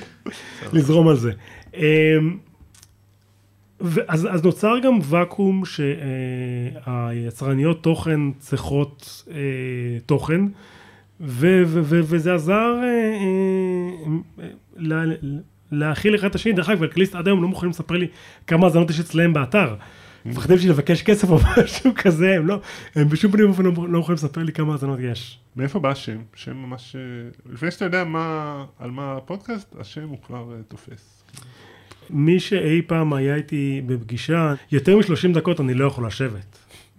לזרום 0.73 1.07
על 1.07 1.15
זה. 1.15 1.31
אמ, 1.73 2.37
ואז, 3.81 4.27
אז 4.31 4.43
נוצר 4.43 4.79
גם 4.83 4.99
ואקום 5.03 5.63
שהיצרניות 6.85 7.83
תוכן 7.83 8.19
צריכות 8.39 9.23
אה, 9.31 9.37
תוכן, 10.05 10.41
ו, 11.21 11.63
ו, 11.65 11.81
ו, 11.83 11.99
וזה 12.03 12.33
עזר 12.33 12.75
אה, 12.83 12.87
אה, 14.39 14.47
לה, 14.75 15.03
להכיל 15.71 16.15
אחד 16.15 16.27
את 16.27 16.35
השני. 16.35 16.53
דרך 16.53 16.69
אגב, 16.69 16.79
כלכליסט 16.79 17.15
עד 17.15 17.27
היום 17.27 17.41
לא 17.41 17.47
מוכנים 17.47 17.69
לספר 17.69 17.97
לי 17.97 18.07
כמה 18.47 18.65
האזנות 18.65 18.89
יש 18.89 18.99
אצלם 18.99 19.33
באתר. 19.33 19.75
מפחדים 20.25 20.57
שלי 20.57 20.69
לבקש 20.69 21.01
כסף 21.01 21.29
או 21.29 21.37
משהו 21.57 21.91
כזה, 21.95 22.35
הם 22.35 22.47
לא, 22.47 22.59
הם 22.95 23.09
בשום 23.09 23.31
פנים 23.31 23.45
ואופן 23.45 23.63
לא 23.63 23.71
לא 23.89 23.99
יכולים 23.99 24.15
לספר 24.15 24.43
לי 24.43 24.51
כמה 24.51 24.71
האזנות 24.71 24.99
יש. 25.01 25.39
מאיפה 25.55 25.79
בא 25.79 25.89
השם? 25.89 26.17
שם 26.35 26.57
ממש... 26.57 26.95
אה, 26.95 27.01
לפני 27.53 27.71
שאתה 27.71 27.85
יודע 27.85 28.03
מה, 28.03 28.65
על 28.79 28.91
מה 28.91 29.17
הפודקאסט, 29.17 29.75
השם 29.79 30.07
הוא 30.09 30.17
כבר 30.25 30.53
אה, 30.53 30.63
תופס. 30.67 31.23
מי 32.09 32.39
שאי 32.39 32.81
פעם 32.81 33.13
היה 33.13 33.35
איתי 33.35 33.81
בפגישה, 33.85 34.53
יותר 34.71 34.97
מ-30 34.97 35.33
דקות 35.33 35.59
אני 35.59 35.73
לא 35.73 35.85
יכול 35.85 36.07
לשבת. 36.07 36.57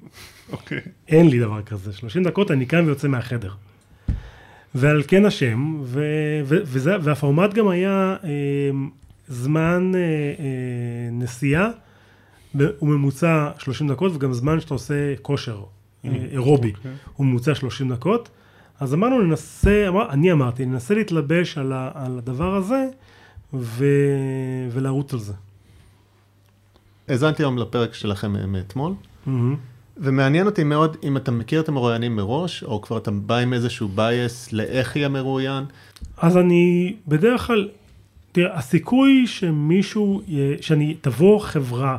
אוקיי. 0.52 0.80
אין 1.08 1.28
לי 1.28 1.40
דבר 1.40 1.62
כזה. 1.62 1.92
30 1.92 2.22
דקות 2.22 2.50
אני 2.50 2.66
קם 2.66 2.82
ויוצא 2.86 3.08
מהחדר. 3.08 3.50
ועל 4.74 5.02
כן 5.08 5.24
השם, 5.24 5.76
ו- 5.82 6.00
ו- 6.44 6.58
וזה, 6.64 6.96
והפורמט 7.02 7.54
גם 7.54 7.68
היה 7.68 8.16
אה, 8.24 8.28
זמן 9.28 9.92
אה, 9.94 10.00
אה, 10.00 10.04
נסיעה, 11.12 11.68
הוא 12.78 12.88
ממוצע 12.88 13.50
30 13.58 13.88
דקות, 13.88 14.12
וגם 14.14 14.32
זמן 14.32 14.60
שאתה 14.60 14.74
עושה 14.74 14.94
כושר 15.22 15.62
אה, 16.04 16.10
אירובי, 16.30 16.72
אוקיי. 16.76 16.90
הוא 17.16 17.26
ממוצע 17.26 17.54
30 17.54 17.92
דקות. 17.92 18.28
אז 18.80 18.94
אמרנו, 18.94 19.22
ננסה, 19.22 19.88
אמר, 19.88 20.10
אני 20.10 20.32
אמרתי, 20.32 20.66
ננסה 20.66 20.94
להתלבש 20.94 21.58
על, 21.58 21.72
ה- 21.72 21.90
על 21.94 22.18
הדבר 22.18 22.54
הזה, 22.54 22.86
ו- 23.54 23.88
ולרוץ 24.72 25.12
על 25.12 25.18
זה. 25.20 25.32
האזנתי 27.08 27.42
היום 27.42 27.58
לפרק 27.58 27.94
שלכם 27.94 28.36
אה, 28.36 28.46
מאתמול, 28.46 28.92
מהמם. 29.26 29.56
ומעניין 29.96 30.46
אותי 30.46 30.64
מאוד 30.64 30.96
אם 31.02 31.16
אתה 31.16 31.30
מכיר 31.30 31.60
את 31.60 31.68
המרואיינים 31.68 32.16
מראש, 32.16 32.62
או 32.62 32.80
כבר 32.80 32.98
אתה 32.98 33.10
בא 33.10 33.36
עם 33.36 33.52
איזשהו 33.52 33.88
base 33.88 34.52
לאיך 34.52 34.96
יהיה 34.96 35.08
מרואיין. 35.08 35.64
אז 36.16 36.36
אני 36.36 36.94
בדרך 37.08 37.46
כלל, 37.46 37.68
תראה, 38.32 38.58
הסיכוי 38.58 39.26
שמישהו, 39.26 40.22
שאני, 40.60 40.94
תבוא 41.00 41.40
חברה 41.40 41.98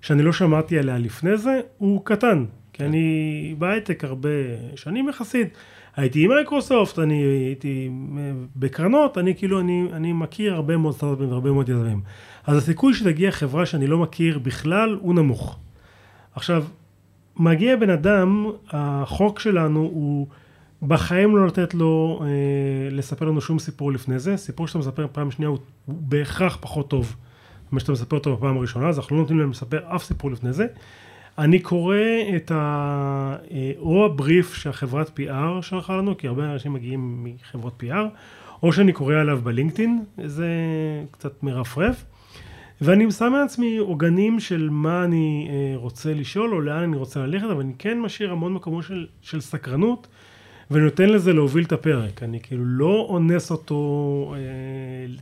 שאני 0.00 0.22
לא 0.22 0.32
שמעתי 0.32 0.78
עליה 0.78 0.98
לפני 0.98 1.36
זה, 1.36 1.60
הוא 1.78 2.04
קטן. 2.04 2.44
כי 2.72 2.84
אני 2.84 3.54
בהייטק 3.58 4.04
הרבה 4.04 4.28
שנים 4.76 5.08
יחסית, 5.08 5.48
הייתי 5.96 6.24
עם 6.24 6.30
מייקרוסופט, 6.30 6.98
אני 6.98 7.14
הייתי 7.22 7.90
אה, 8.18 8.32
בקרנות, 8.56 9.18
אני 9.18 9.34
כאילו, 9.34 9.60
אני, 9.60 9.84
אני 9.92 10.12
מכיר 10.12 10.54
הרבה 10.54 10.76
מאוד 10.76 10.94
סטארט-אפים 10.94 11.30
והרבה 11.30 11.50
מאוד 11.50 11.68
יזמים. 11.68 12.00
אז 12.46 12.56
הסיכוי 12.56 12.94
שתגיע 12.94 13.30
חברה 13.30 13.66
שאני 13.66 13.86
לא 13.86 13.98
מכיר 13.98 14.38
בכלל, 14.38 14.98
הוא 15.00 15.14
נמוך. 15.14 15.58
עכשיו, 16.34 16.64
מגיע 17.36 17.76
בן 17.76 17.90
אדם, 17.90 18.46
החוק 18.70 19.38
שלנו 19.38 19.80
הוא 19.80 20.26
בחיים 20.82 21.36
לא 21.36 21.46
לתת 21.46 21.74
לו 21.74 22.22
אה, 22.22 22.28
לספר 22.90 23.24
לנו 23.24 23.40
שום 23.40 23.58
סיפור 23.58 23.92
לפני 23.92 24.18
זה. 24.18 24.36
סיפור 24.36 24.66
שאתה 24.66 24.78
מספר 24.78 25.06
פעם 25.12 25.30
שנייה 25.30 25.48
הוא, 25.48 25.58
הוא 25.86 25.94
בהכרח 25.98 26.58
פחות 26.60 26.90
טוב 26.90 27.16
ממה 27.72 27.80
שאתה 27.80 27.92
מספר 27.92 28.16
אותו 28.16 28.36
בפעם 28.36 28.56
הראשונה, 28.56 28.88
אז 28.88 28.98
אנחנו 28.98 29.16
לא 29.16 29.22
נותנים 29.22 29.38
להם 29.40 29.50
לספר 29.50 29.80
אף 29.96 30.04
סיפור 30.04 30.30
לפני 30.30 30.52
זה. 30.52 30.66
אני 31.38 31.58
קורא 31.58 31.96
את 32.36 32.50
ה... 32.50 33.36
אה, 33.50 33.72
או 33.78 34.04
הבריף 34.04 34.54
שהחברת 34.54 35.20
PR 35.20 35.62
שלחה 35.62 35.96
לנו, 35.96 36.16
כי 36.16 36.28
הרבה 36.28 36.52
אנשים 36.52 36.72
מגיעים 36.72 37.24
מחברות 37.24 37.82
PR, 37.82 37.96
או 38.62 38.72
שאני 38.72 38.92
קורא 38.92 39.14
עליו 39.14 39.40
בלינקדאין, 39.42 40.04
זה 40.24 40.48
קצת 41.10 41.42
מרפרף. 41.42 42.04
ואני 42.84 43.12
שם 43.12 43.32
לעצמי 43.40 43.76
עוגנים 43.76 44.40
של 44.40 44.68
מה 44.70 45.04
אני 45.04 45.48
אה, 45.50 45.76
רוצה 45.76 46.14
לשאול 46.14 46.54
או 46.54 46.60
לאן 46.60 46.82
אני 46.82 46.96
רוצה 46.96 47.26
ללכת, 47.26 47.44
אבל 47.44 47.60
אני 47.60 47.72
כן 47.78 48.00
משאיר 48.00 48.32
המון 48.32 48.54
מקומות 48.54 48.84
של, 48.84 49.06
של 49.20 49.40
סקרנות, 49.40 50.06
ואני 50.70 50.84
נותן 50.84 51.08
לזה 51.08 51.32
להוביל 51.32 51.64
את 51.64 51.72
הפרק. 51.72 52.22
אני 52.22 52.40
כאילו 52.40 52.64
לא 52.64 53.06
אונס 53.08 53.50
אותו, 53.50 54.34
אה, 54.36 54.40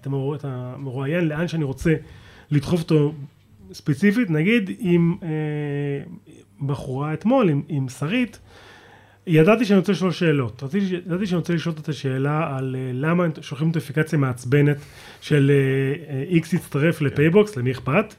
את 0.01 0.07
המרוא- 0.07 0.35
את 0.37 0.45
המרואיין, 0.45 1.29
לאן 1.29 1.49
שאני 1.49 1.65
רוצה 1.65 1.95
לדחוף 2.51 2.81
אותו 2.83 3.13
ספציפית. 3.73 4.31
נגיד 4.31 4.71
אם 4.81 5.15
אה, 5.23 5.29
בחורה 6.67 7.15
אתמול, 7.15 7.49
עם, 7.49 7.63
עם 7.69 7.89
שרית, 7.89 8.39
ידעתי 9.27 9.65
שאני 9.65 9.79
רוצה 9.79 9.93
לשאול 9.93 10.13
שאלות. 10.13 10.63
ידעתי 11.07 11.27
שאני 11.27 11.39
רוצה 11.39 11.55
לשאול 11.55 11.75
את 11.81 11.89
השאלה 11.89 12.57
על 12.57 12.77
אה, 12.79 12.91
למה 12.95 13.27
שולחים 13.41 13.67
נוטיפיקציה 13.67 14.19
מעצבנת 14.19 14.77
של 15.21 15.51
אה, 15.51 16.15
אה, 16.15 16.39
X 16.39 16.57
יצטרף 16.57 17.01
לפייבוקס, 17.01 17.57
למי 17.57 17.71
אכפת? 17.71 18.15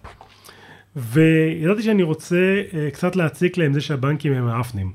וידעתי 0.95 1.83
שאני 1.83 2.03
רוצה 2.03 2.61
קצת 2.93 3.15
להציק 3.15 3.57
להם 3.57 3.73
זה 3.73 3.81
שהבנקים 3.81 4.33
הם 4.33 4.45
מאפנים, 4.45 4.91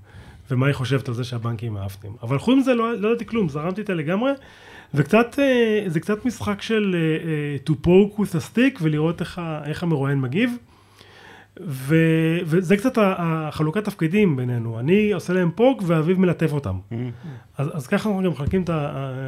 ומה 0.51 0.67
היא 0.67 0.75
חושבת 0.75 1.09
על 1.09 1.15
זה 1.15 1.25
שהבנקים 1.25 1.73
מאפנים. 1.73 2.13
אבל 2.23 2.39
חוץ 2.39 2.59
מזה 2.59 2.75
לא, 2.75 2.93
לא 2.97 3.09
ידעתי 3.09 3.27
כלום, 3.27 3.49
זרמתי 3.49 3.81
איתה 3.81 3.95
לגמרי, 3.95 4.33
וקצת, 4.95 5.39
זה 5.87 6.01
קצת 6.01 6.25
משחק 6.25 6.63
של 6.63 6.97
to 7.67 7.73
poke 7.87 8.19
with 8.19 8.35
a 8.35 8.55
stick 8.55 8.79
ולראות 8.81 9.21
איך, 9.21 9.41
איך 9.65 9.83
המרואיין 9.83 10.21
מגיב. 10.21 10.57
ו, 11.65 11.97
וזה 12.45 12.77
קצת 12.77 12.93
החלוקת 12.99 13.85
תפקידים 13.85 14.37
בינינו, 14.37 14.79
אני 14.81 15.13
עושה 15.13 15.33
להם 15.33 15.51
פוק 15.55 15.83
ואביב 15.87 16.21
מלטף 16.21 16.53
אותם. 16.53 16.79
אז, 17.59 17.69
אז 17.77 17.87
ככה 17.87 18.09
אנחנו 18.09 18.23
גם 18.23 18.31
מחלקים 18.31 18.63
את, 18.63 18.71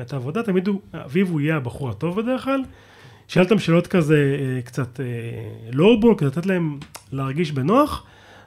את 0.03 0.13
העבודה, 0.13 0.43
תמיד 0.43 0.69
הוא, 0.69 0.81
אביב 0.95 1.31
הוא 1.31 1.41
יהיה 1.41 1.57
הבחור 1.57 1.91
הטוב 1.91 2.21
בדרך 2.21 2.45
כלל. 2.45 2.63
שאל 3.29 3.43
אותם 3.43 3.59
שאלות 3.59 3.87
כזה 3.87 4.37
אה, 4.41 4.63
קצת 4.63 5.01
לואובול, 5.73 6.15
כדי 6.19 6.29
לתת 6.29 6.47
להם 6.47 6.79
להרגיש 7.13 7.53
בנוח, 7.53 8.07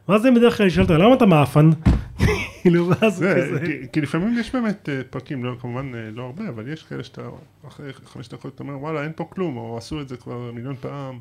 ואז 0.10 0.26
הם 0.26 0.36
בדרך 0.36 0.58
כלל 0.58 0.68
ישאל 0.68 0.84
אותם, 0.84 0.94
למה 0.94 1.14
אתה 1.14 1.26
מאפן? 1.26 1.70
כאילו, 2.62 2.88
ואז 2.90 3.02
הוא 3.24 3.34
זה, 3.34 3.42
כזה... 3.60 3.88
כי- 3.94 4.02
לפעמים 4.02 4.40
יש 4.40 4.56
באמת 4.56 4.90
אה, 4.90 5.02
פרקים, 5.10 5.44
לא, 5.46 5.56
כמובן 5.62 5.92
אה, 5.96 6.10
לא 6.14 6.24
הרבה, 6.24 6.50
אבל 6.50 6.68
יש 6.74 6.84
כאלה 6.84 7.04
שאתה, 7.04 7.22
אחרי 7.68 7.94
חמש 7.94 8.28
דקות 8.30 8.56
אתה 8.56 8.64
אומר, 8.64 8.78
וואלה, 8.80 9.04
אין 9.04 9.12
פה 9.16 9.24
כלום, 9.30 9.58
או 9.58 9.78
עשו 9.78 10.02
את 10.02 10.10
זה 10.10 10.18
כבר 10.18 10.52
מיליון 10.54 10.76
פעם, 10.76 11.20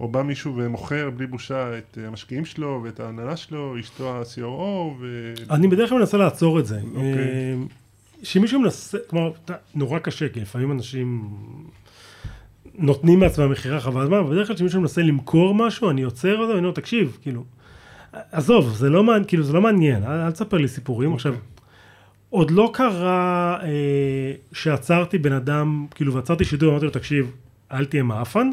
או 0.00 0.08
בא 0.08 0.22
מישהו 0.22 0.56
ומוכר 0.56 1.10
בלי 1.10 1.26
בושה 1.26 1.78
את 1.78 1.98
אה, 2.00 2.06
המשקיעים 2.06 2.44
שלו 2.44 2.80
ואת 2.84 3.00
ההנהלה 3.00 3.36
שלו, 3.36 3.80
אשתו 3.80 4.16
ה-COO, 4.16 5.00
ו... 5.00 5.34
אני 5.50 5.68
בדרך 5.68 5.88
כלל 5.88 5.98
מנסה 5.98 6.16
לעצור 6.16 6.60
את 6.60 6.66
זה. 6.66 6.80
אוקיי. 6.94 7.02
אה, 7.02 7.54
שמישהו 8.22 8.60
מנסה, 8.60 8.98
כלומר, 9.06 9.30
נורא 9.74 9.98
קשה, 9.98 10.28
כי 10.28 10.40
לפעמים 10.40 10.72
אנשים 10.72 11.28
נותנים 12.78 13.20
מעצמם 13.20 13.50
מכירה 13.50 13.80
חבל 13.80 14.06
זמן, 14.06 14.18
אבל 14.18 14.30
בדרך 14.34 14.46
כלל 14.46 14.56
כשמישהו 14.56 14.80
מנסה 14.80 15.02
למכור 15.02 15.54
משהו, 15.54 15.90
אני 15.90 16.02
עוצר 16.02 16.46
זה 16.46 16.52
ואני 16.52 16.58
אומר, 16.58 16.74
תקשיב, 16.74 17.18
כאילו, 17.22 17.44
עזוב, 18.32 18.74
זה 18.74 18.90
לא 18.90 19.04
מעניין, 19.04 19.24
כאילו, 19.24 19.42
זה 19.42 19.52
לא 19.52 19.60
מעניין, 19.62 20.04
אל, 20.04 20.20
אל 20.20 20.30
תספר 20.30 20.56
לי 20.56 20.68
סיפורים. 20.68 21.12
אוקיי. 21.12 21.16
עכשיו, 21.16 21.34
עוד 22.30 22.50
לא 22.50 22.70
קרה 22.74 23.58
אה, 23.62 24.32
שעצרתי 24.52 25.18
בן 25.18 25.32
אדם, 25.32 25.86
כאילו, 25.94 26.14
ועצרתי 26.14 26.44
שידור, 26.44 26.70
אמרתי 26.70 26.84
לו, 26.84 26.90
תקשיב, 26.90 27.30
אל 27.72 27.84
תהיה 27.84 28.02
מאפן. 28.02 28.50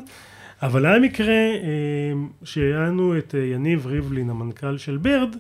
אבל 0.62 0.86
היה 0.86 1.00
מקרה 1.00 1.34
אה, 1.34 2.14
לנו 2.58 3.18
את 3.18 3.36
אה, 3.36 3.46
יניב 3.46 3.86
ריבלין, 3.86 4.30
המנכ"ל 4.30 4.78
של 4.78 4.98
בירד, 4.98 5.36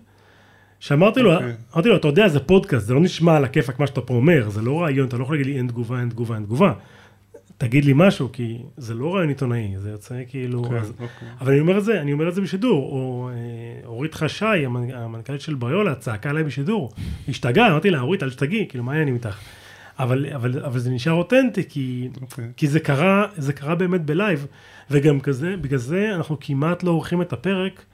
שאמרתי 0.80 1.22
לו, 1.22 1.34
אוקיי. 1.34 1.54
אמרתי 1.74 1.90
לו, 1.90 1.96
אתה 1.96 2.08
יודע, 2.08 2.28
זה 2.28 2.40
פודקאסט, 2.40 2.88
זה 2.88 2.94
לא 2.94 3.00
נשמע 3.00 3.38
על 3.38 3.44
הכיפאק 3.44 3.80
מה 3.80 3.88
שאתה 3.88 4.02
פה 4.02 4.14
אומר, 4.14 4.50
זה 4.50 4.62
לא 4.62 4.82
רעיון, 4.82 5.08
אתה 5.08 5.18
לא 5.18 5.24
יכול 5.24 5.36
להגיד 5.36 5.54
לי 5.54 5.58
אין 5.58 5.68
תגובה, 5.68 6.00
אין 6.00 6.10
תגובה, 6.10 6.36
אין 6.36 6.44
תגובה. 6.44 6.74
תגיד 7.58 7.86
לי 7.86 7.94
משהו, 7.96 8.30
כי 8.34 8.58
זה 8.78 8.94
לא 8.94 9.16
רעיון 9.16 9.30
עיתונאי, 9.30 9.74
זה 9.78 9.90
יוצא 9.90 10.16
כאילו... 10.30 10.64
כן, 10.64 10.76
אז, 10.76 10.90
אוקיי. 10.92 11.28
אבל 11.42 11.52
אני 11.52 11.60
אומר 11.60 11.78
את 11.78 11.84
זה, 11.84 12.02
אני 12.02 12.14
אומר 12.14 12.30
את 12.30 12.36
זה 12.36 12.42
בשידור, 12.42 12.92
או 12.92 13.30
אה, 13.34 13.88
אורית 13.88 14.16
המנ- 14.16 14.94
המנכ"לית 14.96 15.42
של 15.42 15.54
בריולה, 15.54 15.96
צעקה 15.96 16.30
עליי 16.30 16.44
בשידור, 16.44 16.92
השתגעה, 17.30 17.68
אמרתי 17.68 17.90
לה, 17.90 18.02
אורית, 18.02 18.24
אל 18.24 18.30
תשתגעי, 18.30 18.66
כאילו, 18.70 18.84
מה 18.84 18.92
העניינים 18.92 19.14
איתך? 19.14 19.38
אבל, 20.00 20.26
אבל, 20.36 20.66
אבל 20.66 20.80
זה 20.80 20.90
נשאר 20.90 21.14
אותנטי, 21.14 21.64
כי, 21.70 22.10
אוקיי. 22.22 22.46
כי 22.58 22.68
זה 22.68 22.80
קרה, 22.80 23.26
זה 23.38 23.54
קרה 23.54 23.76
באמת 23.76 24.02
ב 24.02 24.09
live, 24.09 24.48
וגם 24.92 25.20
כזה, 25.20 25.56
בגלל 25.62 25.80
זה 25.80 26.16
אנחנו 26.16 26.38
כמעט 26.40 26.84
לא 26.84 26.92
עורכים 26.92 27.22
את 27.22 27.34
הפרק, 27.34 27.86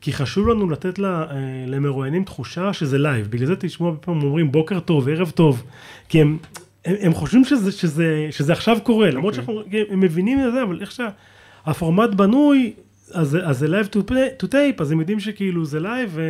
כי 0.00 0.12
חשוב 0.12 0.48
לנו 0.48 0.70
לתת 0.70 0.98
לה, 0.98 1.26
אה, 1.30 1.36
למרואיינים 1.66 2.24
תחושה 2.24 2.72
שזה 2.72 2.98
live, 2.98 3.30
בגלל 3.30 3.46
זה 3.46 3.56
תשמעו 3.56 3.88
הרבה 3.88 4.00
פעמים 4.00 4.22
אומרים 4.22 4.52
בוקר 4.52 4.80
טוב, 4.80 5.08
ערב 5.08 5.30
טוב, 5.30 5.64
כי 6.08 6.20
הם, 6.20 6.38
הם, 6.84 6.94
הם 7.00 7.12
חושבים 7.14 7.44
שזה, 7.44 7.72
שזה, 7.72 8.28
שזה 8.30 8.52
עכשיו 8.52 8.78
קורה, 8.82 9.10
למרות 9.10 9.38
אוקיי. 9.38 9.46
שאנחנו 9.46 9.92
הם 9.92 10.00
מבינים 10.00 10.38
את 10.48 10.52
זה, 10.52 10.62
אבל 10.62 10.80
איך 10.80 10.92
שהפורמט 10.92 12.10
בנוי, 12.14 12.72
אז, 13.12 13.38
אז 13.44 13.58
זה 13.58 13.68
live 13.68 13.88
to, 13.96 14.10
to 14.42 14.46
tape, 14.46 14.82
אז 14.82 14.92
הם 14.92 15.00
יודעים 15.00 15.20
שכאילו 15.20 15.64
זה 15.64 15.80
live, 15.80 16.10
ו, 16.12 16.22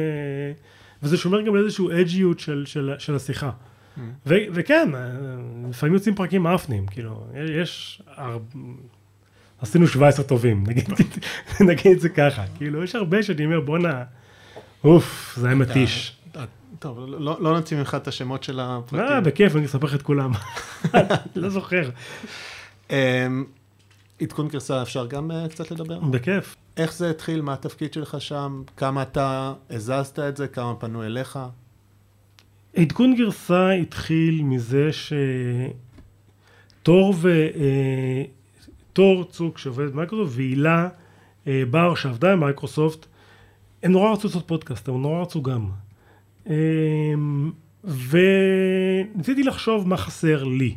וזה 1.03 1.17
שומר 1.17 1.43
גם 1.43 1.57
לאיזשהו 1.57 1.91
אג'יות 2.01 2.41
של, 2.41 2.63
של, 2.67 2.93
של 2.99 3.15
השיחה. 3.15 3.51
ו, 4.27 4.35
וכן, 4.53 4.89
אה, 4.95 5.01
לפעמים 5.71 5.95
יוצאים 5.95 6.15
פרקים 6.15 6.43
מאפנים, 6.43 6.87
כאילו, 6.87 7.25
יש, 7.61 8.03
הר- 8.17 8.39
עשינו 9.63 9.87
17 9.87 10.25
טובים, 10.25 10.65
נגיד, 10.69 10.89
נגיד 11.61 11.93
את 11.93 12.01
זה 12.01 12.09
ככה, 12.09 12.45
כאילו, 12.57 12.85
יש 12.85 12.95
הרבה 12.95 13.23
שאני 13.23 13.45
אומר, 13.45 13.61
בואנה, 13.61 14.03
אוף, 14.85 15.35
זה 15.37 15.47
היה 15.47 15.57
מתיש. 15.57 16.17
אה, 16.37 16.45
טוב, 16.79 16.99
לא 16.99 17.37
לא 17.41 17.53
נוציא 17.53 17.77
ממך 17.77 17.95
את 17.95 18.09
השמות 18.09 18.43
של 18.43 18.61
אה, 18.61 18.77
הפרקים. 18.77 19.23
בכיף, 19.23 19.57
אני 19.57 19.67
אספר 19.67 19.87
לך 19.87 19.95
את 19.95 20.03
כולם. 20.03 20.33
לא 21.37 21.49
זוכר. 21.49 21.91
אמ, 22.91 23.45
עדכון 24.21 24.49
גרסה 24.49 24.83
אפשר 24.83 25.07
גם 25.07 25.31
אה, 25.31 25.49
קצת 25.49 25.71
לדבר? 25.71 25.99
בכיף. 25.99 26.57
איך 26.77 26.95
זה 26.95 27.11
התחיל, 27.11 27.43
מה 27.43 27.53
התפקיד 27.53 27.93
שלך 27.93 28.17
שם, 28.21 28.63
כמה 28.77 29.03
אתה 29.03 29.53
הזזת 29.71 30.19
את 30.19 30.37
זה, 30.37 30.49
כמה 30.49 30.75
פנו 30.75 31.05
אליך? 31.05 31.39
עדכון 32.77 33.15
גרסה 33.17 33.71
התחיל 33.71 34.43
מזה 34.43 34.91
שתור 36.83 37.15
ו... 37.17 37.47
אה, 38.93 38.95
תור 38.95 39.25
צוק 39.25 39.59
שעובד 39.59 39.93
במייקרוסופט 39.93 40.37
והילה 40.37 40.89
אה, 41.47 41.63
בר 41.71 41.95
שעבדה 41.95 42.33
עם 42.33 42.41
מייקרוסופט, 42.41 43.07
הם 43.83 43.93
נורא 43.93 44.13
רצו 44.13 44.29
לעשות 44.29 44.49
פודקאסט, 44.49 44.89
הם 44.89 45.03
נורא 45.03 45.23
רצו 45.23 45.43
גם. 45.43 45.69
אה, 46.51 47.15
וניסיתי 47.85 49.43
לחשוב 49.43 49.89
מה 49.89 49.97
חסר 49.97 50.45
לי 50.45 50.77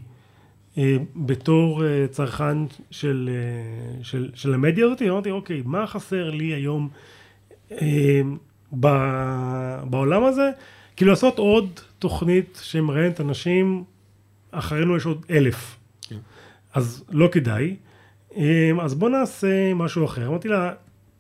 אה, 0.78 0.98
בתור 1.16 1.86
אה, 1.86 2.08
צרכן 2.08 2.58
של, 2.92 3.30
אה, 3.34 4.04
של, 4.04 4.32
של 4.34 4.54
המדיה 4.54 4.86
הזאת, 4.86 5.02
אמרתי 5.02 5.32
אוקיי, 5.32 5.62
מה 5.66 5.88
חסר 5.88 6.30
לי 6.30 6.54
היום 6.54 6.90
אה, 7.72 8.22
ב- 8.80 9.84
בעולם 9.90 10.24
הזה? 10.24 10.52
כאילו 10.96 11.12
לעשות 11.12 11.38
עוד 11.38 11.80
תוכנית 12.00 12.60
שמראיינת 12.64 13.22
אנשים, 13.22 13.84
אחרינו 14.52 14.98
יש 14.98 15.06
עוד 15.06 15.26
אלף. 15.30 15.78
כן. 16.10 16.18
אז 16.74 17.04
לא 17.12 17.30
כדאי. 17.32 17.76
אמ, 18.36 18.44
אז 18.80 18.94
בואו 18.96 19.12
נעשה 19.12 19.74
משהו 19.74 20.06
אחר. 20.06 20.28
אמרתי 20.28 20.48
לה, 20.48 20.72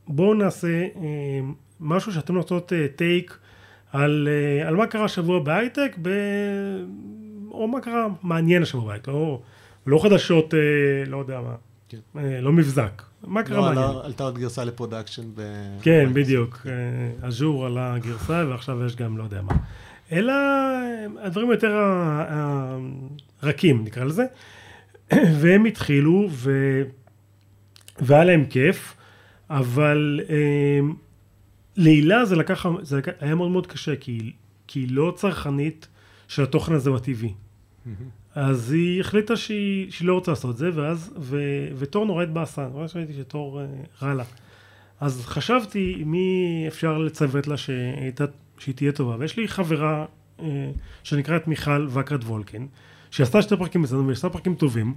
בואו 0.08 0.34
נעשה 0.34 0.67
אמ, 0.95 1.54
משהו 1.80 2.12
שאתם 2.12 2.34
נותנות 2.34 2.71
טייק 2.95 3.38
על, 3.93 4.28
אה, 4.32 4.67
על 4.67 4.75
מה 4.75 4.88
קרה 4.88 5.06
השבוע 5.06 5.39
בהייטק, 5.39 5.95
ב... 6.01 6.10
או 7.51 7.67
מה 7.67 7.82
קרה 7.82 8.08
מעניין 8.23 8.62
השבוע 8.63 8.86
בהייטק, 8.88 9.08
לא, 9.08 9.41
לא 9.88 9.99
חדשות, 10.04 10.54
אה, 10.54 10.60
לא 11.08 11.17
יודע 11.17 11.41
מה, 11.41 11.56
כן. 11.89 11.97
אה, 12.19 12.41
לא 12.41 12.51
מבזק. 12.51 13.01
מה 13.28 13.43
קרה 13.43 13.58
לא, 13.58 13.63
מעניין? 13.63 13.84
עלה- 13.89 14.06
עלתה 14.06 14.23
עוד 14.23 14.38
גרסה 14.39 14.63
ל 14.63 14.68
production. 14.68 15.23
ב- 15.36 15.78
כן, 15.82 16.10
בדיוק. 16.13 16.62
אה, 16.65 16.71
Azure 17.28 17.65
עלה 17.65 17.95
גרסה, 17.99 18.43
ועכשיו 18.49 18.86
יש 18.86 18.95
גם 18.95 19.17
לא 19.17 19.23
יודע 19.23 19.41
מה. 19.41 19.54
אלא 20.12 20.32
אה, 20.32 21.06
הדברים 21.21 21.51
יותר 21.51 21.71
ה- 21.75 22.25
ה- 22.30 22.78
רכים, 23.43 23.84
נקרא 23.84 24.04
לזה. 24.04 24.25
והם 25.41 25.65
התחילו, 25.65 26.28
ו... 26.32 26.51
והיה 27.99 28.23
להם 28.23 28.45
כיף, 28.45 28.95
אבל 29.49 30.19
אה, 30.29 30.79
להילה 31.75 32.25
זה 32.25 32.36
לקח, 32.36 32.65
זה 32.81 32.97
לקח, 32.97 33.12
היה 33.19 33.36
מאוד 33.36 33.51
מאוד 33.51 33.67
קשה, 33.67 33.95
כי, 33.95 34.31
כי 34.67 34.79
היא 34.79 34.88
לא 34.91 35.13
צרכנית 35.15 35.88
של 36.27 36.43
התוכן 36.43 36.73
הזה 36.73 36.91
בטבעי. 36.91 37.34
אז 38.36 38.71
היא 38.71 39.01
החליטה 39.01 39.36
שהיא, 39.36 39.91
שהיא 39.91 40.08
לא 40.08 40.13
רוצה 40.13 40.31
לעשות 40.31 40.51
את 40.51 40.58
זה, 40.58 40.69
ואז, 40.73 41.13
ו, 41.19 41.38
ותור 41.77 42.05
נורא 42.05 42.23
התבאסה, 42.23 42.67
נורא 42.67 42.88
ראיתי 42.95 43.13
שתור 43.13 43.62
אה, 43.62 43.65
רע 44.01 44.13
לה. 44.13 44.23
אז 44.99 45.25
חשבתי 45.25 46.03
מי 46.05 46.65
אפשר 46.67 46.97
לצוות 46.97 47.47
לה 47.47 47.58
שהייתה, 47.58 48.25
שהיא 48.58 48.75
תהיה 48.75 48.91
טובה, 48.91 49.15
ויש 49.19 49.38
לי 49.38 49.47
חברה 49.47 50.05
אה, 50.39 50.71
שנקראת 51.03 51.47
מיכל 51.47 51.88
וקרת 51.89 52.23
וולקין, 52.23 52.67
שעשתה 53.12 53.41
שתי 53.41 53.58
פרקים 53.58 53.84
אצלנו 53.84 54.08
ועשתה 54.08 54.29
פרקים 54.29 54.55
טובים, 54.55 54.93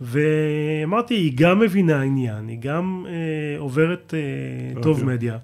ואמרתי, 0.00 1.14
היא 1.14 1.32
גם 1.36 1.60
מבינה 1.60 2.00
עניין, 2.02 2.48
היא 2.48 2.58
גם 2.60 3.06
אה, 3.08 3.58
עוברת 3.58 4.14
אה, 4.16 4.82
טוב 4.82 4.96
רדיו. 4.96 5.06
מדיה. 5.06 5.38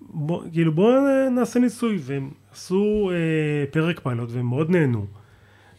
בוא, 0.00 0.42
כאילו 0.52 0.72
בואו 0.72 0.92
נעשה 1.30 1.60
ניסוי, 1.60 1.98
והם 2.00 2.30
עשו 2.52 3.10
אה, 3.12 3.66
פרק 3.70 4.00
פיילוט 4.00 4.30
והם 4.32 4.46
מאוד 4.46 4.70
נהנו, 4.70 5.06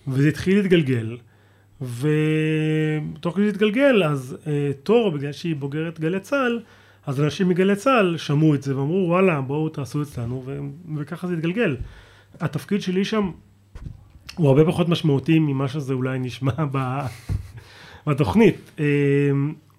וזה 0.07 0.27
התחיל 0.27 0.57
להתגלגל, 0.57 1.17
ותוך 1.81 3.35
כדי 3.35 3.45
להתגלגל, 3.45 4.03
אז 4.03 4.37
אה, 4.47 4.71
תור, 4.83 5.11
בגלל 5.11 5.31
שהיא 5.31 5.55
בוגרת 5.55 5.99
גלי 5.99 6.19
צה"ל, 6.19 6.59
אז 7.05 7.21
אנשים 7.21 7.49
מגלי 7.49 7.75
צה"ל 7.75 8.17
שמעו 8.17 8.55
את 8.55 8.63
זה 8.63 8.77
ואמרו 8.77 9.05
וואלה 9.07 9.41
בואו 9.41 9.69
תעשו 9.69 10.01
אצלנו 10.01 10.43
ו- 10.45 10.59
וככה 10.97 11.27
זה 11.27 11.33
התגלגל. 11.33 11.77
התפקיד 12.39 12.81
שלי 12.81 13.05
שם 13.05 13.31
הוא 14.35 14.47
הרבה 14.47 14.65
פחות 14.65 14.89
משמעותי 14.89 15.39
ממה 15.39 15.67
שזה 15.67 15.93
אולי 15.93 16.19
נשמע 16.19 16.51
ב- 16.71 17.05
בתוכנית. 18.07 18.71
אה, 18.79 18.85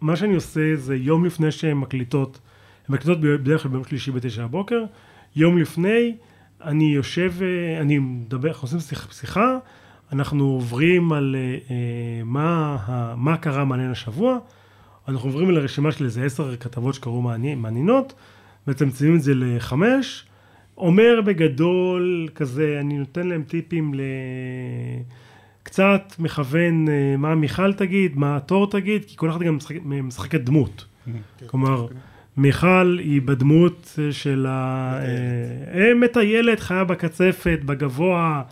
מה 0.01 0.17
שאני 0.17 0.35
עושה 0.35 0.77
זה 0.77 0.97
יום 0.97 1.25
לפני 1.25 1.51
שהן 1.53 1.77
מקליטות, 1.77 2.39
הן 2.89 2.95
מקליטות 2.95 3.21
בדרך 3.21 3.63
כלל 3.63 3.71
ביום 3.71 3.85
שלישי 3.85 4.11
בתשע 4.11 4.45
הבוקר, 4.45 4.85
יום 5.37 5.59
לפני 5.59 6.15
אני 6.65 6.95
יושב, 6.95 7.33
אה, 7.43 7.81
אני 7.81 7.99
מדבר, 7.99 8.49
אנחנו 8.49 8.65
עושים 8.65 8.79
שיח- 8.81 9.13
שיחה, 9.13 9.59
אנחנו 10.13 10.45
עוברים 10.45 11.13
על 11.13 11.37
אה, 11.39 11.41
אה, 11.71 12.25
מה, 12.25 12.77
מה 13.17 13.37
קרה 13.37 13.65
מעניין 13.65 13.91
השבוע, 13.91 14.39
אנחנו 15.09 15.29
עוברים 15.29 15.49
על 15.49 15.57
הרשימה 15.57 15.93
של 15.93 16.05
איזה 16.05 16.25
עשר 16.25 16.57
כתבות 16.57 16.95
שקרו 16.95 17.23
מעניינות, 17.57 18.15
מצמצמים 18.67 19.17
את 19.17 19.23
זה 19.23 19.33
לחמש, 19.35 20.27
אומר 20.79 21.21
בגדול 21.25 22.29
כזה, 22.35 22.77
אני 22.81 22.99
נותן 22.99 23.27
להם 23.27 23.43
טיפים 23.43 23.95
ל... 23.95 24.01
קצת 25.77 26.13
מכוון 26.19 26.89
אה, 26.89 27.17
מה 27.19 27.35
מיכל 27.35 27.73
תגיד, 27.73 28.19
מה 28.19 28.37
התור 28.37 28.71
תגיד, 28.71 29.05
כי 29.05 29.17
כל 29.17 29.31
אחד 29.31 29.41
גם 29.43 29.57
משחק, 29.57 29.75
משחקת 29.85 30.41
דמות. 30.41 30.85
כלומר, 31.47 31.87
מיכל 32.37 32.99
היא 33.01 33.23
בדמות 33.23 33.99
אה, 33.99 34.13
של 34.13 34.47
ה... 34.49 34.95
אה, 35.75 35.95
מטיילת, 35.95 36.61
חיה 36.61 36.85
בקצפת, 36.85 37.59
בגבוה, 37.65 38.43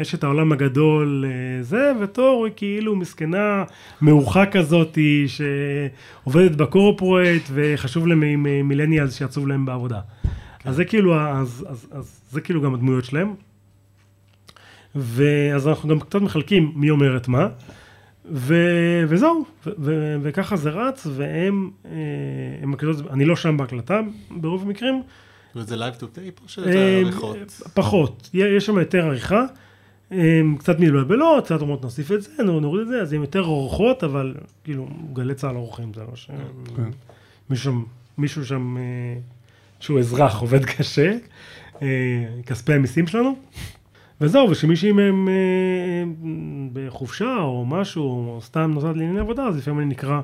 יש 0.00 0.14
את 0.14 0.24
העולם 0.24 0.52
הגדול, 0.52 1.24
זה, 1.60 1.92
ותור 2.00 2.44
היא 2.44 2.52
כאילו 2.56 2.96
מסכנה, 2.96 3.64
מאורחה 4.02 4.46
כזאתי, 4.46 5.26
שעובדת 5.28 6.56
בקורפורט, 6.56 7.42
וחשוב 7.54 8.06
להם 8.06 8.22
עם 8.22 8.46
אה, 8.46 8.60
מילניאלס 8.62 9.14
שעצוב 9.14 9.48
להם 9.48 9.66
בעבודה. 9.66 10.00
אז 10.64 10.76
זה 10.76 10.84
כאילו, 10.84 11.14
ה- 11.14 11.38
אז, 11.40 11.66
אז, 11.68 11.86
אז 11.92 12.20
זה 12.30 12.40
כאילו 12.40 12.62
גם 12.62 12.74
הדמויות 12.74 13.04
שלהם. 13.04 13.34
ואז 14.94 15.68
אנחנו 15.68 15.88
גם 15.88 16.00
קצת 16.00 16.20
מחלקים 16.20 16.72
מי 16.76 16.90
אומרת 16.90 17.28
מה, 17.28 17.48
ו... 18.30 18.54
וזהו, 19.08 19.44
ו... 19.66 19.70
ו... 19.78 20.16
וככה 20.22 20.56
זה 20.56 20.70
רץ, 20.70 21.06
והם, 21.16 21.70
אה, 21.84 21.90
הם 22.62 22.70
מקליטות, 22.70 23.10
אני 23.10 23.24
לא 23.24 23.36
שם 23.36 23.56
בהקלטה 23.56 24.00
ברוב 24.30 24.62
המקרים, 24.62 25.02
וזה 25.56 25.76
live 25.76 25.94
to 25.94 26.06
tape 26.06 26.40
או 26.42 26.48
שזה 26.48 26.74
אה, 26.74 26.98
עריכות? 26.98 27.36
פחות, 27.74 28.30
יש 28.34 28.66
שם 28.66 28.78
יותר 28.78 29.06
עריכה, 29.06 29.44
אה, 30.12 30.40
קצת 30.58 30.80
מתבלבלות, 30.80 31.44
קצת 31.44 31.60
אומרות 31.60 31.82
נוסיף 31.82 32.12
את 32.12 32.22
זה, 32.22 32.42
נו, 32.42 32.60
נוריד 32.60 32.82
את 32.82 32.88
זה, 32.88 33.02
אז 33.02 33.12
הן 33.12 33.20
יותר 33.20 33.42
עורכות, 33.42 34.04
אבל 34.04 34.34
כאילו 34.64 34.88
גלי 35.12 35.34
צהל 35.34 35.54
עורכים, 35.54 35.94
זה 35.94 36.00
לא 36.00 36.16
ש... 36.16 36.30
כן. 36.76 36.82
מישהו 37.50 37.72
שם, 37.72 37.82
מישהו 38.18 38.46
שם 38.46 38.76
שהוא 39.80 39.98
אזרח 39.98 40.40
עובד 40.40 40.64
קשה, 40.64 41.16
כספי 42.46 42.72
המיסים 42.72 43.06
שלנו. 43.06 43.36
וזהו, 44.20 44.50
ושמישהי 44.50 44.92
מהם 44.92 45.28
אה, 45.28 46.04
בחופשה 46.72 47.36
או 47.36 47.66
משהו, 47.66 48.04
או 48.04 48.40
סתם 48.42 48.70
נוסעת 48.74 48.96
לענייני 48.96 49.20
עבודה, 49.20 49.42
אז 49.42 49.58
לפעמים 49.58 49.80
אני 49.80 49.88
נקרא 49.88 50.20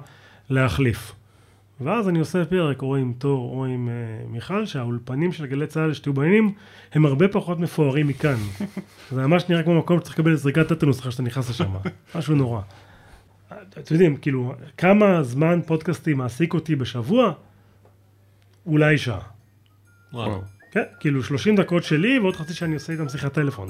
להחליף. 0.50 1.12
ואז 1.80 2.08
אני 2.08 2.18
עושה 2.18 2.44
פרק 2.44 2.82
או 2.82 2.96
עם 2.96 3.12
תור 3.18 3.56
או 3.56 3.64
עם 3.64 3.88
אה, 3.88 4.24
מיכל, 4.28 4.66
שהאולפנים 4.66 5.32
של 5.32 5.46
גלי 5.46 5.66
צה"ל 5.66 5.92
שתהיו 5.92 6.12
בעניינים, 6.12 6.52
הם 6.92 7.06
הרבה 7.06 7.28
פחות 7.28 7.58
מפוארים 7.58 8.06
מכאן. 8.06 8.36
זה 9.10 9.26
ממש 9.26 9.48
נראה 9.48 9.62
כמו 9.62 9.78
מקום 9.78 10.00
שצריך 10.00 10.14
לקבל 10.18 10.34
זריקת 10.34 10.68
טטנוס 10.68 11.00
אחרי 11.00 11.12
שאתה 11.12 11.22
נכנס 11.22 11.50
לשם, 11.50 11.72
משהו 12.14 12.34
נורא. 12.34 12.60
אתם 13.78 13.94
יודעים, 13.94 14.16
כאילו, 14.16 14.54
כמה 14.76 15.22
זמן 15.22 15.60
פודקאסטים 15.66 16.18
מעסיק 16.18 16.54
אותי 16.54 16.76
בשבוע? 16.76 17.32
אולי 18.66 18.98
שעה. 18.98 19.20
וואו. 20.12 20.59
כן, 20.70 20.82
כאילו 21.00 21.22
30 21.22 21.56
דקות 21.56 21.84
שלי 21.84 22.18
ועוד 22.18 22.36
חצי 22.36 22.54
שאני 22.54 22.74
עושה 22.74 22.92
איתם 22.92 23.08
שיחת 23.08 23.32
טלפון. 23.32 23.68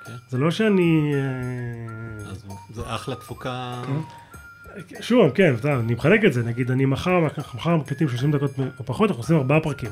אוקיי. 0.00 0.14
זה 0.28 0.38
לא 0.38 0.50
שאני... 0.50 1.12
אה, 1.14 2.30
אז 2.30 2.44
זה 2.74 2.82
אחלה 2.94 3.14
תפוקה. 3.14 3.82
שוב, 5.00 5.30
כן, 5.30 5.54
אתה 5.54 5.68
יודע, 5.68 5.80
אני 5.80 5.94
מחלק 5.94 6.24
את 6.24 6.32
זה, 6.32 6.42
נגיד, 6.42 6.70
אני 6.70 6.84
מחר, 6.84 7.20
מחר 7.54 7.76
מקליטים 7.76 8.08
30 8.08 8.32
דקות 8.32 8.50
או 8.78 8.84
פחות, 8.84 9.10
אנחנו 9.10 9.22
עושים 9.22 9.36
ארבעה 9.36 9.60
פרקים. 9.60 9.90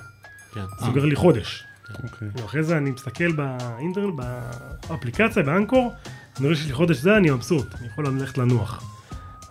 כן. 0.54 0.64
סוגר 0.84 1.04
לי 1.04 1.16
חודש. 1.16 1.64
אוקיי. 2.04 2.28
ואחרי 2.32 2.62
זה 2.62 2.76
אני 2.76 2.90
מסתכל 2.90 3.32
באינטרנט, 3.32 4.14
באפליקציה, 4.88 5.42
באנקור, 5.42 5.94
אני 6.38 6.46
רואה 6.46 6.56
שיש 6.56 6.66
לי 6.66 6.72
חודש 6.72 6.96
זה, 6.96 7.16
אני 7.16 7.30
מבסוט, 7.30 7.74
אני 7.74 7.86
יכול 7.86 8.06
ללכת 8.06 8.38
לנוח. 8.38 8.82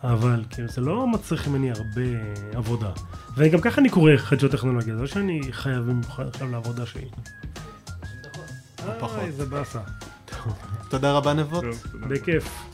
אבל 0.03 0.43
כאילו 0.49 0.67
זה 0.67 0.81
לא 0.81 1.07
מצריך 1.07 1.47
ממני 1.47 1.71
הרבה 1.71 2.01
עבודה. 2.53 2.91
וגם 3.35 3.61
ככה 3.61 3.81
אני 3.81 3.89
קורא 3.89 4.17
חדשות 4.17 4.51
טכנולוגיה, 4.51 4.95
זה 4.95 5.01
לא 5.01 5.07
שאני 5.07 5.41
חייב 5.51 5.79
במיוחד 5.79 6.27
עכשיו 6.27 6.51
לעבודה 6.51 6.85
שלי. 6.85 7.09
פחות. 8.99 9.19
איזה 9.19 9.45
באסה. 9.45 9.79
תודה 10.89 11.11
רבה 11.11 11.33
נבות. 11.33 11.63
בכיף. 11.99 12.73